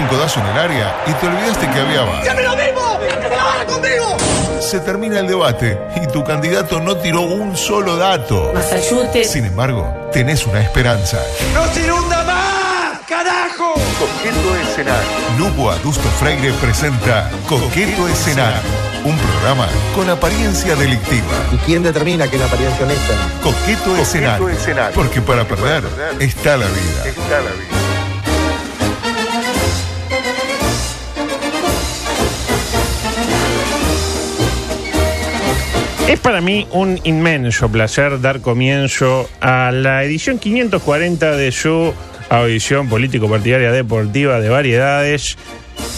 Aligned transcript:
un 0.00 0.06
codazo 0.06 0.40
en 0.40 0.46
el 0.46 0.58
área 0.58 0.96
y 1.06 1.12
te 1.12 1.26
olvidaste 1.26 1.68
que 1.68 1.80
había 1.80 2.02
VAR. 2.02 2.22
¡Siempre 2.22 2.44
lo 2.44 2.56
mismo! 2.56 2.98
¡Trabaja 3.28 3.66
conmigo! 3.66 4.16
Se 4.60 4.80
termina 4.80 5.18
el 5.18 5.26
debate 5.26 5.78
y 6.02 6.06
tu 6.06 6.24
candidato 6.24 6.80
no 6.80 6.96
tiró 6.96 7.22
un 7.22 7.56
solo 7.56 7.96
dato. 7.96 8.52
Masayute. 8.54 9.24
Sin 9.24 9.44
embargo, 9.46 10.10
tenés 10.12 10.46
una 10.46 10.60
esperanza. 10.60 11.18
¡No 11.52 11.66
se 11.66 11.82
inunda 11.82 12.24
más! 12.24 13.00
¡Carajo! 13.08 13.74
Coqueto 13.98 14.56
Escenario. 14.62 15.08
Lupo 15.38 15.70
Adusto 15.70 16.08
Freire 16.18 16.52
presenta 16.54 17.30
Coqueto 17.48 18.08
Escenario. 18.08 18.60
Un 19.04 19.18
programa 19.18 19.66
con 19.96 20.08
apariencia 20.08 20.76
delictiva. 20.76 21.26
¿Y 21.50 21.56
quién 21.66 21.82
determina 21.82 22.28
que 22.28 22.36
es 22.36 22.40
la 22.40 22.46
apariencia 22.46 22.86
honesta? 22.86 23.14
Coqueto, 23.42 23.96
escenario. 23.96 24.48
Porque 24.94 25.20
para 25.20 25.44
perder 25.44 25.82
está 26.20 26.56
la 26.56 26.66
vida. 26.66 27.02
Está 27.04 27.40
la 27.40 27.50
vida. 27.50 27.81
Es 36.12 36.20
para 36.20 36.42
mí 36.42 36.66
un 36.72 37.00
inmenso 37.04 37.70
placer 37.70 38.20
dar 38.20 38.42
comienzo 38.42 39.30
a 39.40 39.70
la 39.72 40.04
edición 40.04 40.38
540 40.38 41.36
de 41.36 41.50
su 41.52 41.94
audición 42.28 42.90
político-partidaria 42.90 43.72
deportiva 43.72 44.38
de 44.38 44.50
variedades, 44.50 45.38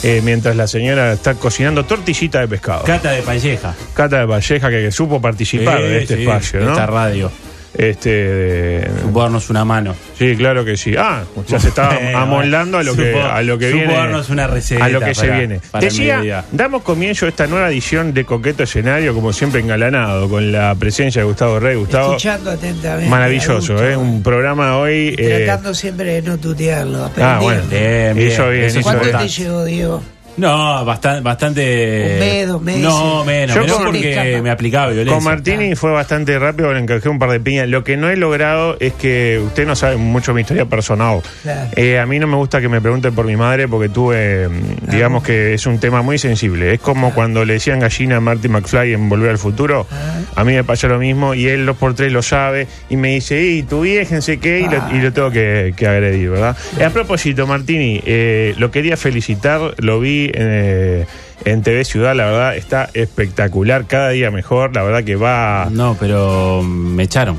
eh, 0.04 0.20
mientras 0.22 0.54
la 0.54 0.68
señora 0.68 1.14
está 1.14 1.34
cocinando 1.34 1.84
tortillita 1.84 2.38
de 2.38 2.46
pescado. 2.46 2.84
Cata 2.84 3.10
de 3.10 3.22
Palleja. 3.22 3.74
Cata 3.92 4.20
de 4.20 4.26
Valleja 4.26 4.70
que, 4.70 4.82
que 4.82 4.92
supo 4.92 5.20
participar 5.20 5.82
de 5.82 6.02
este 6.02 6.14
sí, 6.14 6.22
espacio, 6.22 6.60
de 6.60 6.66
¿no? 6.66 6.72
Esta 6.74 6.86
radio. 6.86 7.32
Este, 7.76 8.08
de- 8.10 8.90
Supo 9.02 9.22
darnos 9.22 9.50
una 9.50 9.64
mano. 9.64 9.94
sí, 10.16 10.36
claro 10.36 10.64
que 10.64 10.76
sí. 10.76 10.94
Ah, 10.96 11.24
ya 11.48 11.58
se 11.58 11.68
está 11.68 11.88
Bueno, 11.88 12.18
amoldando 12.18 12.78
a 12.78 12.82
lo 12.84 12.94
que, 12.94 13.20
a 13.20 13.42
lo 13.42 13.58
que 13.58 13.66
supo 13.70 13.78
viene. 13.78 13.94
darnos 13.94 14.30
una 14.30 14.46
receta 14.46 14.84
a 14.84 14.88
lo 14.88 15.00
que 15.00 15.14
se 15.14 15.28
viene. 15.30 15.60
Decía, 15.80 16.44
damos 16.52 16.82
comienzo 16.82 17.26
a 17.26 17.28
esta 17.30 17.46
nueva 17.48 17.68
edición 17.70 18.14
de 18.14 18.24
Coqueto 18.24 18.62
Escenario, 18.62 19.12
como 19.14 19.32
siempre 19.32 19.60
engalanado, 19.60 20.28
con 20.28 20.52
la 20.52 20.74
presencia 20.76 21.22
de 21.22 21.26
Gustavo 21.26 21.58
Rey. 21.58 21.76
Gustavo, 21.76 22.12
Escuchando 22.12 22.50
atentamente. 22.52 23.10
maravilloso, 23.10 23.84
¿eh? 23.84 23.96
Un 23.96 24.22
programa 24.22 24.78
hoy. 24.78 25.14
eh, 25.18 25.42
Tratando 25.46 25.74
siempre 25.74 26.14
de 26.14 26.22
no 26.22 26.38
tutearlo. 26.38 27.10
ah, 27.20 27.38
bueno. 27.42 27.62
Bien, 27.68 28.14
bien. 28.14 28.28
Hizo 28.30 28.48
bien, 28.50 28.64
Eso 28.66 28.80
¿Cuánto 28.82 29.10
te 29.18 29.28
llegó, 29.28 29.64
Diego? 29.64 30.02
No, 30.36 30.84
bastante. 30.84 31.22
bastante 31.22 32.10
Un 32.14 32.18
mes, 32.18 32.48
dos 32.48 32.62
meses. 32.62 32.82
No, 32.82 33.24
menos. 33.24 33.54
Yo 33.54 33.62
menos 33.62 33.76
con- 33.76 33.86
porque 33.86 34.40
me 34.42 34.50
aplicaba 34.50 34.88
violencia. 34.88 35.14
Con 35.14 35.24
Martini 35.24 35.74
fue 35.76 35.92
bastante 35.92 36.38
rápido, 36.38 36.72
le 36.72 36.80
encajé 36.80 37.08
un 37.08 37.18
par 37.18 37.30
de 37.30 37.40
piñas. 37.40 37.68
Lo 37.68 37.84
que 37.84 37.96
no 37.96 38.10
he 38.10 38.16
logrado 38.16 38.76
es 38.80 38.92
que 38.94 39.40
usted 39.44 39.66
no 39.66 39.76
sabe 39.76 39.96
mucho 39.96 40.34
mi 40.34 40.40
historia 40.40 40.64
personal. 40.64 41.20
Claro. 41.42 41.70
Eh, 41.76 41.98
a 41.98 42.06
mí 42.06 42.18
no 42.18 42.26
me 42.26 42.36
gusta 42.36 42.60
que 42.60 42.68
me 42.68 42.80
pregunten 42.80 43.14
por 43.14 43.26
mi 43.26 43.36
madre 43.36 43.68
porque 43.68 43.88
tuve, 43.88 44.48
mm, 44.48 44.90
digamos 44.90 45.22
que 45.22 45.54
es 45.54 45.66
un 45.66 45.78
tema 45.78 46.02
muy 46.02 46.18
sensible. 46.18 46.72
Es 46.74 46.80
como 46.80 47.14
cuando 47.14 47.44
le 47.44 47.54
decían 47.54 47.78
gallina 47.80 48.16
a 48.16 48.20
Marty 48.20 48.48
McFly 48.48 48.92
en 48.94 49.08
Volver 49.08 49.30
al 49.30 49.38
Futuro. 49.38 49.86
A 50.34 50.42
mí 50.44 50.52
me 50.52 50.64
pasa 50.64 50.88
lo 50.88 50.98
mismo 50.98 51.34
y 51.34 51.46
él 51.46 51.64
dos 51.66 51.76
por 51.76 51.94
tres 51.94 52.10
lo 52.12 52.22
sabe 52.22 52.66
y 52.90 52.96
me 52.96 53.14
dice, 53.14 53.40
y 53.40 53.62
tu 53.62 53.82
vieja, 53.82 54.20
sé 54.20 54.38
qué, 54.38 54.60
y, 54.60 54.64
lo, 54.64 54.96
y 54.96 55.00
lo 55.00 55.12
tengo 55.12 55.30
que, 55.30 55.74
que 55.76 55.86
agredir, 55.86 56.30
¿verdad? 56.30 56.56
Eh, 56.78 56.84
a 56.84 56.90
propósito, 56.90 57.46
Martini, 57.46 58.00
eh, 58.04 58.54
lo 58.58 58.70
quería 58.70 58.96
felicitar, 58.96 59.74
lo 59.78 60.00
vi 60.00 60.23
eh, 60.34 61.06
en 61.44 61.62
TV 61.62 61.84
Ciudad, 61.84 62.14
la 62.14 62.24
verdad 62.26 62.56
está 62.56 62.88
espectacular, 62.94 63.86
cada 63.86 64.10
día 64.10 64.30
mejor, 64.30 64.74
la 64.74 64.82
verdad 64.82 65.04
que 65.04 65.16
va... 65.16 65.68
No, 65.70 65.96
pero 65.98 66.62
me 66.62 67.02
echaron. 67.02 67.38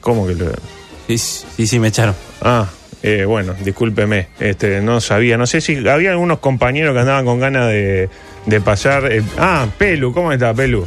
¿Cómo 0.00 0.26
que 0.26 0.34
lo.? 0.34 0.46
Sí, 1.08 1.18
sí, 1.18 1.66
sí, 1.66 1.78
me 1.78 1.88
echaron. 1.88 2.14
Ah, 2.42 2.68
eh, 3.02 3.24
bueno, 3.24 3.54
discúlpeme, 3.64 4.28
este, 4.40 4.80
no 4.80 5.00
sabía, 5.00 5.36
no 5.36 5.46
sé 5.46 5.60
si 5.60 5.86
había 5.88 6.10
algunos 6.10 6.38
compañeros 6.38 6.94
que 6.94 7.00
andaban 7.00 7.24
con 7.24 7.38
ganas 7.40 7.68
de, 7.68 8.08
de 8.46 8.60
pasar. 8.60 9.10
eh, 9.12 9.22
ah, 9.38 9.66
Pelu, 9.78 10.12
¿cómo 10.12 10.32
está 10.32 10.52
Pelu? 10.54 10.86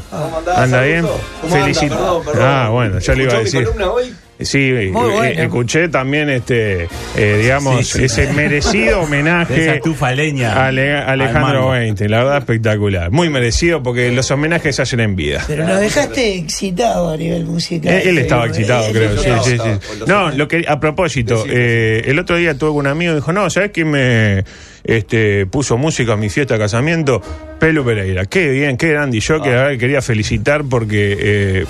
¿Anda 0.56 0.82
bien? 0.82 1.06
Felicito. 1.50 2.24
Ah, 2.40 2.70
bueno, 2.72 3.00
ya 3.00 3.14
le 3.14 3.24
iba 3.24 3.34
a 3.34 3.40
decir. 3.40 3.68
Sí, 3.68 3.74
eh, 3.82 3.86
Muy 3.86 4.14
eh, 4.42 4.90
bueno. 4.92 5.42
escuché 5.42 5.90
también 5.90 6.30
este, 6.30 6.88
eh, 7.18 7.40
digamos, 7.42 7.86
Sí, 7.88 8.00
sí. 8.00 8.06
ese 8.06 8.32
merecido 8.34 9.02
homenaje 9.04 9.82
leña. 10.16 10.54
a 10.54 10.68
Ale- 10.68 10.94
al 10.98 11.22
Alejandro 11.22 11.60
mango. 11.62 11.72
20, 11.72 12.08
la 12.08 12.20
verdad 12.24 12.38
espectacular. 12.38 13.12
Muy 13.12 13.30
merecido 13.30 13.84
porque 13.84 14.12
los 14.12 14.32
homenajes 14.32 14.78
se 14.78 14.82
hacen 14.82 15.02
en 15.02 15.16
vida. 15.18 15.44
Pero 15.46 15.68
lo 15.68 15.76
dejaste 15.76 16.36
excitado 16.36 17.10
a 17.12 17.18
nivel 17.18 17.46
musical. 17.46 17.94
Eh, 17.94 18.04
Él 18.10 18.18
estaba 18.18 18.46
excitado, 18.46 18.88
eh, 18.88 18.92
creo. 18.94 19.18
Sí, 19.18 19.30
no. 19.30 19.44
sí, 19.44 19.58
sí. 19.58 20.04
No, 20.08 20.32
lo 20.32 20.48
que 20.48 20.64
a 20.68 20.80
propósito, 20.80 21.44
eh, 21.50 22.04
el 22.06 22.18
otro 22.20 22.38
día 22.38 22.58
tuve 22.58 22.70
un 22.72 22.88
amigo 22.88 23.12
y 23.12 23.16
dijo, 23.16 23.34
no, 23.34 23.50
¿sabes 23.50 23.72
quién 23.74 23.92
me 23.92 24.46
este, 24.86 25.46
puso 25.48 25.78
música 25.78 26.14
a 26.14 26.18
mi 26.18 26.30
fiesta 26.30 26.54
de 26.54 26.62
casamiento? 26.62 27.22
Pelu 27.60 27.84
Pereira. 27.84 28.26
Qué 28.26 28.48
bien, 28.50 28.78
qué 28.78 28.88
grande. 28.90 29.18
Y 29.18 29.20
yo 29.20 29.42
que 29.42 29.50
a 29.54 29.64
ver, 29.68 29.78
quería 29.78 30.02
felicitar 30.02 30.64
porque... 30.64 31.18
eh, 31.20 31.66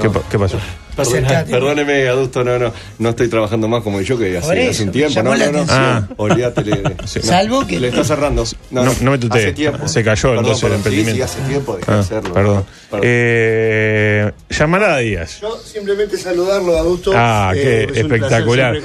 ¿qué, 0.00 0.08
pa- 0.08 0.22
qué 0.30 0.38
pasó? 0.38 0.58
Perdona- 0.96 1.44
perdóneme, 1.44 2.08
adusto, 2.08 2.44
no, 2.44 2.58
no, 2.58 2.72
no 2.98 3.08
estoy 3.10 3.28
trabajando 3.28 3.68
más 3.68 3.82
como 3.82 4.00
yo 4.00 4.18
que 4.18 4.36
hace, 4.38 4.62
eso, 4.62 4.70
hace 4.70 4.82
un 4.84 4.92
tiempo. 4.92 5.22
No, 5.22 5.36
no, 5.36 5.52
no. 5.52 5.66
Ah. 5.68 6.08
Olvídate. 6.16 6.62
le- 6.64 6.76
no. 6.82 6.90
Salvo 7.06 7.66
que- 7.66 7.80
Le 7.80 7.88
está 7.88 8.04
cerrando. 8.04 8.44
No, 8.70 8.84
no 8.84 9.10
me 9.10 9.18
tuteé. 9.18 9.42
Hace 9.46 9.52
tiempo. 9.52 9.88
Se 9.88 10.02
cayó 10.04 10.22
Perdón, 10.30 10.44
entonces 10.44 10.64
el 10.64 10.72
emprendimiento. 10.74 11.12
Sí, 11.12 11.16
sí, 11.16 11.22
hace 11.40 11.48
tiempo 11.48 11.76
dejé 11.76 11.90
Ah, 11.90 11.94
de 11.94 12.00
hacerlo. 12.00 12.34
perdón. 12.34 12.64
Perdón. 12.90 13.06
Eh, 13.06 14.32
llamará 14.50 14.94
a 14.94 14.98
Díaz. 14.98 15.40
Yo 15.40 15.58
simplemente 15.58 16.16
saludarlo, 16.16 16.76
Augusto. 16.78 17.12
Ah, 17.14 17.52
Eh, 17.54 17.60
qué 17.60 17.84
es 17.92 17.98
espectacular. 18.04 18.76
eh, 18.76 18.82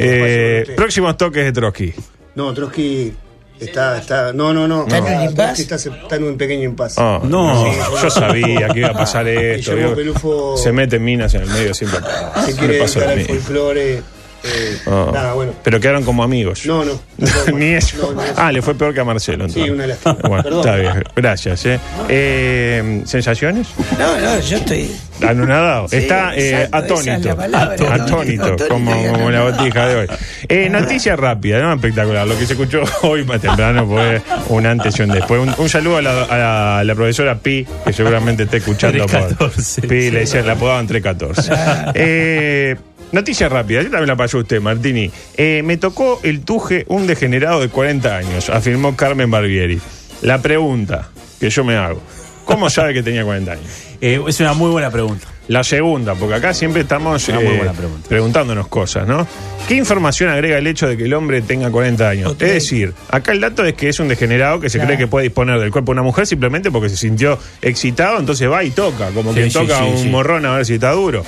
Eh, 0.00 0.72
próximos 0.76 1.16
toques 1.16 1.44
de 1.44 1.52
Trotsky. 1.52 1.92
No, 2.34 2.52
Trotsky 2.54 3.12
está, 3.60 3.98
está. 3.98 4.32
No, 4.32 4.52
no, 4.52 4.66
no. 4.68 4.82
¿Está 4.84 4.98
en 4.98 5.04
un 5.04 5.10
Ah, 5.10 5.24
impasse? 5.24 5.62
Está, 5.62 5.76
está 5.76 6.16
en 6.16 6.24
un 6.24 6.36
pequeño 6.36 6.64
impasse. 6.64 7.00
Oh, 7.00 7.20
No. 7.24 7.64
yo 8.02 8.10
sabía 8.10 8.68
que 8.68 8.78
iba 8.80 8.88
a 8.88 8.92
pasar 8.94 9.26
esto. 9.28 9.72
Guillermo 9.74 9.94
digo, 9.96 10.14
Pelufo- 10.14 10.56
se 10.56 10.72
meten 10.72 11.04
minas 11.04 11.34
en 11.34 11.42
el 11.42 11.48
medio 11.48 11.74
siempre. 11.74 12.00
Se 12.46 12.54
quiere 12.56 12.78
lo 12.78 12.84
al 12.84 13.20
folclore. 13.24 14.02
Eh, 14.44 14.78
Oh. 14.86 15.10
Nada, 15.12 15.32
bueno. 15.34 15.52
Pero 15.62 15.80
quedaron 15.80 16.04
como 16.04 16.22
amigos. 16.22 16.66
No, 16.66 16.84
no. 16.84 17.00
Ni 17.54 17.66
eso. 17.74 17.96
No, 17.98 18.12
no, 18.12 18.22
ah, 18.36 18.52
le 18.52 18.60
fue 18.62 18.74
peor 18.74 18.92
que 18.94 19.00
a 19.00 19.04
Marcelo. 19.04 19.44
entonces. 19.46 19.64
Sí, 19.64 19.70
una 19.70 19.86
lástima. 19.86 20.14
Bueno, 20.22 20.42
Perdón. 20.42 20.60
está 20.60 20.76
bien. 20.76 21.04
Gracias. 21.16 21.66
Eh. 21.66 21.78
Eh, 22.08 23.02
¿Sensaciones? 23.06 23.68
No, 23.98 24.20
no, 24.20 24.40
yo 24.40 24.56
estoy. 24.56 24.90
Anonadado. 25.22 25.88
Sí, 25.88 25.96
está 25.96 26.34
eh, 26.34 26.64
exacto, 26.64 26.94
esa 27.00 27.00
es 27.00 27.08
atónito. 27.08 27.36
palabra, 27.36 27.74
atónito, 27.74 28.02
atónito, 28.04 28.44
atónito 28.44 28.68
como, 28.68 29.30
la 29.30 29.42
botija 29.42 29.86
de 29.88 29.94
hoy. 29.96 30.06
Eh, 30.48 30.68
noticia 30.68 31.16
rápida, 31.16 31.60
¿no? 31.60 31.72
Espectacular. 31.72 32.26
Lo 32.26 32.36
que 32.38 32.46
se 32.46 32.52
escuchó 32.54 32.82
hoy 33.02 33.24
más 33.24 33.40
temprano 33.40 33.86
fue 33.86 34.20
un 34.48 34.66
antes 34.66 34.98
y 34.98 35.02
un 35.02 35.10
después. 35.10 35.40
Un, 35.40 35.54
un 35.56 35.68
saludo 35.68 35.98
a 35.98 36.02
la, 36.02 36.22
a 36.24 36.36
la- 36.38 36.78
a 36.78 36.84
la 36.84 36.94
profesora 36.94 37.36
Pi, 37.38 37.66
que 37.84 37.92
seguramente 37.92 38.42
está 38.42 38.56
escuchando 38.56 38.98
por 39.06 39.10
314, 39.10 39.82
Pi, 39.82 40.10
le 40.10 40.20
decían, 40.20 40.46
la 40.46 40.52
apodaban 40.54 40.86
314. 40.86 41.52
Eh, 41.94 42.76
Noticia 43.14 43.48
rápida, 43.48 43.80
yo 43.82 43.90
también 43.90 44.08
la 44.08 44.16
pasó 44.16 44.38
usted, 44.38 44.60
Martini. 44.60 45.08
Eh, 45.36 45.62
me 45.64 45.76
tocó 45.76 46.18
el 46.24 46.40
tuje 46.40 46.84
un 46.88 47.06
degenerado 47.06 47.60
de 47.60 47.68
40 47.68 48.16
años, 48.16 48.50
afirmó 48.50 48.96
Carmen 48.96 49.30
Barbieri. 49.30 49.80
La 50.22 50.42
pregunta 50.42 51.10
que 51.38 51.48
yo 51.48 51.62
me 51.62 51.76
hago, 51.76 52.02
¿cómo 52.44 52.68
sabe 52.70 52.92
que 52.92 53.02
tenía 53.04 53.24
40 53.24 53.52
años? 53.52 53.64
Eh, 54.00 54.20
es 54.28 54.38
una 54.40 54.52
muy 54.52 54.70
buena 54.70 54.90
pregunta. 54.90 55.26
La 55.48 55.64
segunda, 55.64 56.14
porque 56.14 56.34
acá 56.34 56.52
siempre 56.52 56.82
estamos 56.82 57.26
eh, 57.30 57.32
pregunta. 57.32 57.72
preguntándonos 58.06 58.66
cosas, 58.68 59.08
¿no? 59.08 59.26
¿Qué 59.66 59.76
información 59.76 60.28
agrega 60.28 60.58
el 60.58 60.66
hecho 60.66 60.86
de 60.86 60.98
que 60.98 61.04
el 61.04 61.14
hombre 61.14 61.40
tenga 61.40 61.70
40 61.70 62.06
años? 62.06 62.32
Es 62.32 62.52
decir, 62.52 62.92
acá 63.08 63.32
el 63.32 63.40
dato 63.40 63.64
es 63.64 63.72
que 63.72 63.88
es 63.88 63.98
un 64.00 64.08
degenerado 64.08 64.60
que 64.60 64.68
se 64.68 64.76
Claro. 64.76 64.88
cree 64.88 64.98
que 64.98 65.06
puede 65.06 65.24
disponer 65.24 65.58
del 65.58 65.70
cuerpo 65.70 65.92
de 65.92 66.00
una 66.00 66.02
mujer 66.02 66.26
simplemente 66.26 66.70
porque 66.70 66.90
se 66.90 66.98
sintió 66.98 67.38
excitado, 67.62 68.18
entonces 68.18 68.50
va 68.50 68.62
y 68.62 68.72
toca, 68.72 69.08
como 69.12 69.30
Sí, 69.32 69.36
quien 69.38 69.50
sí, 69.50 69.58
toca 69.58 69.78
sí, 69.78 69.84
un 70.04 70.10
morrón 70.10 70.44
a 70.44 70.56
ver 70.56 70.66
si 70.66 70.74
está 70.74 70.90
duro. 70.90 71.24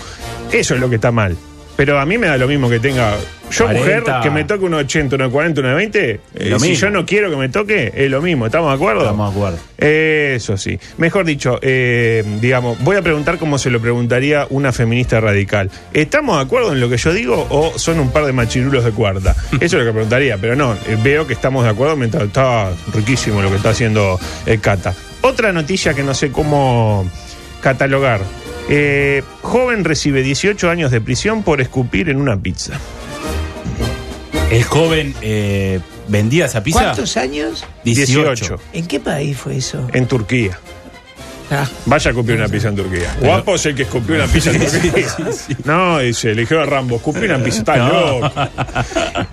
Eso 0.53 0.75
es 0.75 0.81
lo 0.81 0.91
que 0.91 0.97
está 0.97 1.11
mal. 1.13 1.35
Pero 1.77 2.01
a 2.01 2.07
mí 2.07 2.17
me 2.17 2.27
da 2.27 2.37
lo 2.39 2.49
mismo 2.49 2.71
que 2.71 2.81
tenga. 2.81 3.15
Yo, 3.51 3.65
40. 3.67 3.79
mujer, 3.79 4.03
que 4.23 4.31
me 4.31 4.45
toque 4.45 4.65
un 4.65 4.75
80, 4.75 5.17
un 5.17 5.31
40, 5.31 5.61
un 5.61 5.77
20, 5.77 6.11
eh, 6.11 6.21
Lo 6.51 6.59
si 6.59 6.75
yo 6.75 6.91
no 6.91 7.07
quiero 7.07 7.31
que 7.31 7.37
me 7.37 7.49
toque, 7.49 7.93
es 7.95 8.11
lo 8.11 8.21
mismo. 8.21 8.47
¿Estamos 8.47 8.71
de 8.71 8.75
acuerdo? 8.75 9.03
Estamos 9.03 9.33
de 9.33 9.39
acuerdo. 9.39 9.59
Eso 9.79 10.57
sí. 10.57 10.81
Mejor 10.99 11.25
dicho, 11.27 11.59
eh, 11.63 12.25
digamos, 12.41 12.83
voy 12.83 12.97
a 12.97 13.03
preguntar 13.03 13.39
como 13.39 13.59
se 13.59 13.71
lo 13.71 13.81
preguntaría 13.81 14.47
una 14.51 14.73
feminista 14.73 15.21
radical. 15.21 15.71
¿Estamos 15.93 16.37
de 16.37 16.43
acuerdo 16.43 16.73
en 16.73 16.81
lo 16.81 16.89
que 16.89 16.97
yo 16.97 17.13
digo 17.13 17.47
o 17.51 17.79
son 17.79 18.01
un 18.01 18.11
par 18.11 18.25
de 18.25 18.33
machirulos 18.33 18.85
de 18.85 18.91
cuarta? 18.91 19.37
Eso 19.53 19.65
es 19.65 19.73
lo 19.75 19.85
que 19.85 19.93
preguntaría, 19.93 20.39
pero 20.39 20.57
no, 20.57 20.75
eh, 20.75 20.99
veo 21.03 21.27
que 21.27 21.35
estamos 21.35 21.63
de 21.65 21.71
acuerdo 21.71 21.97
mientras 21.97 22.25
estaba 22.25 22.73
riquísimo 22.93 23.43
lo 23.43 23.51
que 23.51 23.57
está 23.57 23.71
haciendo 23.71 24.19
eh, 24.47 24.59
Cata. 24.59 24.95
Otra 25.21 25.53
noticia 25.53 25.95
que 25.95 26.03
no 26.03 26.15
sé 26.15 26.33
cómo 26.33 27.09
catalogar. 27.61 28.21
Eh, 28.69 29.23
joven 29.43 29.85
recibe 29.85 30.23
18 30.23 30.71
años 30.71 30.91
de 30.91 31.01
prisión 31.01 31.43
por 31.43 31.61
escupir 31.61 32.09
en 32.09 32.17
una 32.21 32.37
pizza. 32.37 32.79
El 34.51 34.63
joven 34.65 35.15
eh, 35.23 35.81
vendía 36.09 36.47
esa 36.47 36.63
pizza. 36.63 36.81
¿Cuántos 36.83 37.17
años? 37.17 37.65
18. 37.85 38.23
18. 38.35 38.59
¿En 38.73 38.87
qué 38.87 39.01
país 39.01 39.37
fue 39.37 39.57
eso? 39.57 39.89
En 39.93 40.07
Turquía. 40.07 40.59
Ah. 41.49 41.65
Vaya 41.85 42.09
a 42.09 42.13
escupir 42.13 42.35
una 42.35 42.49
pizza 42.49 42.69
en 42.69 42.77
Turquía. 42.77 43.17
Guapo 43.21 43.55
es 43.55 43.67
el 43.67 43.77
que 43.77 43.83
escupió 43.83 44.17
una 44.17 44.27
pizza 44.27 44.51
en 44.51 44.59
Turquía. 44.59 45.07
No, 45.65 46.01
dice, 46.01 46.35
dijeron 46.35 46.65
a 46.65 46.67
Rambo, 46.67 46.97
escupí 46.97 47.21
una 47.21 47.39
pizza, 47.39 47.59
está 47.61 47.77
No. 47.77 48.19
loco. 48.21 48.33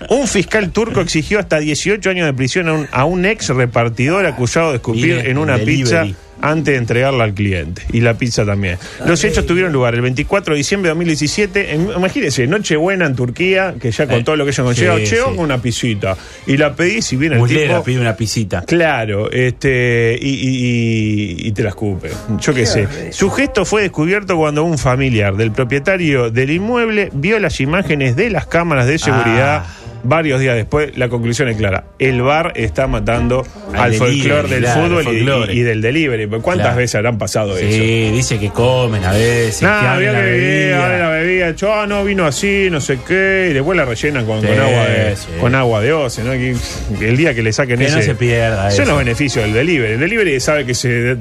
Un 0.09 0.27
fiscal 0.27 0.69
turco 0.71 1.01
exigió 1.01 1.39
hasta 1.39 1.57
18 1.59 2.07
años 2.11 2.27
de 2.27 2.33
prisión 2.33 2.67
a 2.69 2.73
un, 2.73 2.87
a 2.91 3.05
un 3.05 3.25
ex 3.25 3.49
repartidor 3.49 4.27
acusado 4.27 4.69
de 4.69 4.75
escupir 4.75 5.15
Mire, 5.17 5.31
en 5.31 5.39
una 5.39 5.57
delivery. 5.57 6.15
Antes 6.41 6.73
de 6.73 6.77
entregarla 6.77 7.23
al 7.23 7.33
cliente. 7.33 7.83
Y 7.91 8.01
la 8.01 8.15
pizza 8.15 8.45
también. 8.45 8.77
Los 9.05 9.23
hechos 9.23 9.45
tuvieron 9.45 9.71
lugar 9.71 9.95
el 9.95 10.01
24 10.01 10.53
de 10.53 10.57
diciembre 10.57 10.87
de 10.89 10.91
2017. 10.91 11.73
En- 11.73 11.89
imagínense, 11.95 12.47
Nochebuena 12.47 13.05
en 13.05 13.15
Turquía, 13.15 13.75
que 13.79 13.91
ya 13.91 14.05
con 14.07 14.15
Eh, 14.19 14.23
todo 14.23 14.35
lo 14.35 14.43
que 14.45 14.51
ellos 14.51 14.65
conlleva, 14.65 14.97
sí, 14.97 15.05
llegó 15.05 15.29
sí. 15.31 15.35
con 15.35 15.45
una 15.45 15.61
pisita. 15.61 16.17
Y 16.47 16.57
la 16.57 16.75
pedí, 16.75 17.01
si 17.01 17.15
viene 17.15 17.35
el 17.35 17.41
Muslera 17.41 17.67
tipo... 17.75 17.83
pide 17.83 17.99
una 17.99 18.15
pisita. 18.15 18.61
Claro, 18.63 19.31
este, 19.31 20.17
y, 20.21 20.29
y- 20.29 21.43
y- 21.43 21.47
y 21.47 21.51
te 21.51 21.63
la 21.63 21.69
escupe. 21.69 22.09
Yo 22.39 22.53
qué 22.53 22.65
sé. 22.65 22.87
Su 23.11 23.29
gesto 23.29 23.65
fue 23.65 23.81
descubierto 23.83 24.35
cuando 24.37 24.63
un 24.63 24.77
familiar 24.77 25.35
del 25.35 25.51
propietario 25.51 26.29
del 26.31 26.49
inmueble 26.51 27.09
vio 27.13 27.39
las 27.39 27.59
imágenes 27.59 28.15
de 28.15 28.29
las 28.29 28.45
cámaras 28.47 28.87
de 28.87 28.97
seguridad. 28.99 29.63
Ah. 29.65 29.79
Varios 30.03 30.39
días 30.41 30.55
después, 30.55 30.97
la 30.97 31.07
conclusión 31.07 31.47
es 31.49 31.55
clara. 31.57 31.85
El 31.97 32.21
bar 32.21 32.51
está 32.55 32.87
matando 32.87 33.45
Al 33.73 33.79
al, 33.79 33.93
folclore 33.93 34.49
del 34.49 34.63
claro, 34.63 34.81
fútbol 34.83 35.01
y- 35.01 35.05
folclore. 35.05 35.53
y, 35.53 35.59
y 35.59 35.61
del 35.63 35.81
delivery. 35.81 36.27
¿Cuántas 36.41 36.65
Claro. 36.67 36.77
veces 36.77 36.95
habrán 36.95 37.17
pasado 37.17 37.57
eso? 37.57 37.67
Sí, 37.71 38.11
dice 38.11 38.37
que 38.39 38.49
comen 38.49 39.03
a 39.05 39.13
veces. 39.13 39.59
que 39.59 39.65
abren 39.65 39.89
había 39.91 40.11
la 40.13 40.19
que 40.19 40.25
bebida. 40.31 40.85
abre 40.85 40.99
la 40.99 41.09
bebida, 41.09 41.51
yo, 41.51 41.73
ah, 41.73 41.87
no, 41.87 42.03
vino 42.03 42.25
así, 42.25 42.67
no 42.69 42.81
sé 42.81 42.99
qué, 43.07 43.47
y 43.51 43.53
después 43.53 43.77
la 43.77 43.85
rellenan 43.85 44.25
con, 44.25 44.41
Sí, 44.41 44.47
con 44.47 44.59
agua 44.59 44.85
de 44.85 45.15
sí. 45.15 45.27
con 45.39 45.55
agua 45.55 45.81
de 45.81 45.93
oce, 45.93 46.23
¿no? 46.23 46.33
El 46.33 47.15
día 47.17 47.33
que 47.33 47.41
le 47.41 47.53
saquen 47.53 47.77
Que 47.79 47.85
ese. 47.85 47.95
no 47.95 48.01
se 48.01 48.15
pierda 48.15 48.69
Son 48.71 48.81
eso. 48.83 48.91
los 48.91 48.99
beneficios 48.99 49.45
del 49.45 49.53
delivery. 49.53 49.93
El 49.93 49.99
delivery 50.01 50.39
sabe 50.39 50.65
que 50.65 50.73
se. 50.75 51.15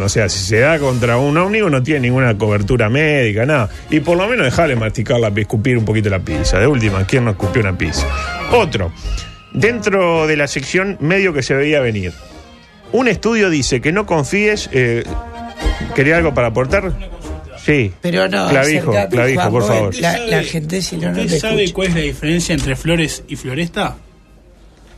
O 0.00 0.08
sea, 0.08 0.28
si 0.28 0.38
se 0.44 0.58
da 0.60 0.78
contra 0.78 1.16
un 1.18 1.36
ómnibus 1.36 1.70
no 1.70 1.82
tiene 1.82 2.00
ninguna 2.00 2.36
cobertura 2.38 2.88
médica, 2.88 3.44
nada. 3.44 3.68
Y 3.90 4.00
por 4.00 4.16
lo 4.16 4.26
menos 4.26 4.46
dejarle 4.46 4.74
masticar 4.74 5.20
la 5.20 5.28
escupir 5.36 5.76
un 5.76 5.84
poquito 5.84 6.08
la 6.08 6.18
pizza. 6.20 6.58
De 6.58 6.66
última, 6.66 7.04
¿quién 7.06 7.24
no 7.24 7.32
escupió 7.32 7.60
una 7.62 7.76
pizza? 7.76 8.06
Otro. 8.52 8.92
Dentro 9.52 10.26
de 10.26 10.36
la 10.36 10.46
sección 10.48 10.96
medio 11.00 11.32
que 11.32 11.42
se 11.42 11.54
veía 11.54 11.80
venir. 11.80 12.12
Un 12.92 13.08
estudio 13.08 13.50
dice 13.50 13.80
que 13.80 13.92
no 13.92 14.06
confíes. 14.06 14.68
eh, 14.72 15.04
¿Quería 15.94 16.16
algo 16.16 16.32
para 16.34 16.48
aportar? 16.48 16.92
Sí. 17.64 17.92
Pero 18.00 18.28
no, 18.28 18.48
Clavijo, 18.48 18.90
acercate, 18.90 19.16
clavijo, 19.16 19.40
Juan, 19.40 19.52
por 19.52 19.66
favor. 19.66 19.94
La, 19.96 20.18
la 20.18 20.42
gente 20.42 20.82
si 20.82 20.96
no, 20.96 21.10
no 21.10 21.14
te 21.18 21.26
¿Usted 21.26 21.38
sabe 21.38 21.64
escucha. 21.64 21.74
cuál 21.74 21.88
es 21.88 21.94
la 21.94 22.00
diferencia 22.00 22.54
entre 22.54 22.76
flores 22.76 23.22
y 23.28 23.36
floresta? 23.36 23.96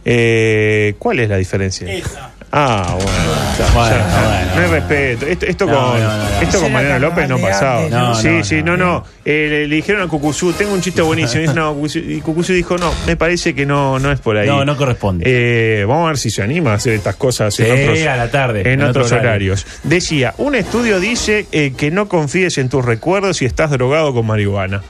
Eh, 0.04 0.94
¿Cuál 0.98 1.20
es 1.20 1.28
la 1.28 1.36
diferencia? 1.36 1.92
Esa. 1.92 2.30
Ah, 2.52 2.94
bueno. 2.96 3.33
Bueno, 3.74 3.96
ya, 3.96 4.28
bueno. 4.28 4.54
no 4.56 4.62
hay 4.62 4.68
respeto. 4.70 5.26
Esto, 5.26 5.46
esto 5.46 5.66
No, 5.66 5.72
con, 5.92 6.02
no. 6.02 6.40
Esto 6.42 6.60
con 6.60 6.72
Mariano 6.72 6.98
López 6.98 7.28
no 7.28 7.38
pasaba. 7.38 7.88
¿no? 7.88 8.14
sí, 8.14 8.28
No, 8.28 8.44
sí, 8.44 8.62
no, 8.62 8.76
no, 8.76 8.86
no. 8.86 9.04
Eh, 9.24 9.46
le, 9.50 9.68
le 9.68 9.76
dijeron 9.76 10.02
a 10.02 10.06
Cucuzú, 10.08 10.52
tengo 10.52 10.72
un 10.74 10.80
chiste 10.80 11.02
buenísimo. 11.02 11.44
Y, 11.44 11.54
no, 11.54 11.74
Cucuzú- 11.76 12.04
y 12.16 12.20
Cucuzú 12.20 12.52
dijo, 12.52 12.76
no, 12.78 12.92
me 13.06 13.16
parece 13.16 13.54
que 13.54 13.64
no, 13.66 13.98
no 13.98 14.10
es 14.12 14.20
por 14.20 14.36
ahí. 14.36 14.46
No, 14.48 14.64
no 14.64 14.76
corresponde. 14.76 15.24
Eh, 15.26 15.84
vamos 15.86 16.04
a 16.04 16.08
ver 16.08 16.18
si 16.18 16.30
se 16.30 16.42
anima 16.42 16.72
a 16.72 16.74
hacer 16.74 16.94
estas 16.94 17.16
cosas 17.16 17.58
en 17.60 17.66
Sí, 17.66 17.82
otros, 17.82 18.06
a 18.06 18.16
la 18.16 18.30
tarde, 18.30 18.60
en 18.62 18.66
en 18.66 18.80
otro 18.82 18.90
otros 19.02 19.12
horario. 19.12 19.52
horarios. 19.52 19.66
Decía, 19.84 20.34
un 20.38 20.54
estudio 20.54 21.00
dice 21.00 21.46
eh, 21.52 21.72
que 21.76 21.90
no 21.90 22.08
confíes 22.08 22.58
en 22.58 22.68
tus 22.68 22.84
recuerdos 22.84 23.36
si 23.38 23.44
estás 23.44 23.70
drogado 23.70 24.12
con 24.14 24.26
marihuana. 24.26 24.82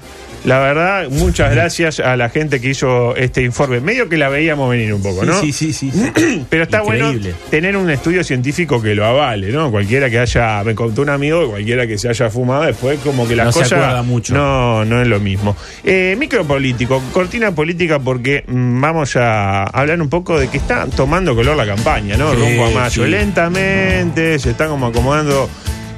La 0.44 0.58
verdad, 0.60 1.08
muchas 1.08 1.50
gracias 1.54 2.00
a 2.00 2.16
la 2.18 2.28
gente 2.28 2.60
que 2.60 2.68
hizo 2.68 3.16
este 3.16 3.42
informe. 3.42 3.80
Medio 3.80 4.10
que 4.10 4.18
la 4.18 4.28
veíamos 4.28 4.68
venir 4.68 4.92
un 4.92 5.02
poco, 5.02 5.24
¿no? 5.24 5.40
Sí, 5.40 5.52
sí, 5.52 5.72
sí. 5.72 5.90
sí. 5.90 6.44
Pero 6.50 6.64
está 6.64 6.82
Increíble. 6.82 7.30
bueno 7.32 7.36
tener 7.50 7.76
un 7.78 7.88
estudio 7.88 8.22
científico 8.22 8.82
que 8.82 8.94
lo 8.94 9.06
avale, 9.06 9.50
¿no? 9.52 9.70
Cualquiera 9.70 10.10
que 10.10 10.18
haya, 10.18 10.62
me 10.62 10.74
contó 10.74 11.00
un 11.00 11.08
amigo, 11.08 11.48
cualquiera 11.48 11.86
que 11.86 11.96
se 11.96 12.10
haya 12.10 12.28
fumado, 12.28 12.64
después 12.64 12.98
como 13.00 13.26
que 13.26 13.34
las 13.36 13.46
No 13.46 13.52
se 13.52 13.58
cosas 13.60 13.72
acuerda 13.78 14.02
mucho. 14.02 14.34
no 14.34 14.84
no 14.84 15.00
es 15.00 15.08
lo 15.08 15.18
mismo. 15.18 15.56
Eh, 15.82 16.14
micropolítico, 16.18 17.02
cortina 17.12 17.50
política 17.54 17.98
porque 17.98 18.44
mm, 18.46 18.80
vamos 18.82 19.16
a 19.16 19.64
hablar 19.64 20.00
un 20.02 20.10
poco 20.10 20.38
de 20.38 20.48
que 20.48 20.58
está 20.58 20.86
tomando 20.94 21.34
color 21.34 21.56
la 21.56 21.64
campaña, 21.66 22.16
¿no? 22.18 22.32
Sí, 22.34 22.40
Rumbo 22.40 22.66
a 22.66 22.70
mayo, 22.70 23.06
lentamente 23.06 24.38
se 24.38 24.50
están 24.50 24.68
como 24.68 24.86
acomodando 24.88 25.48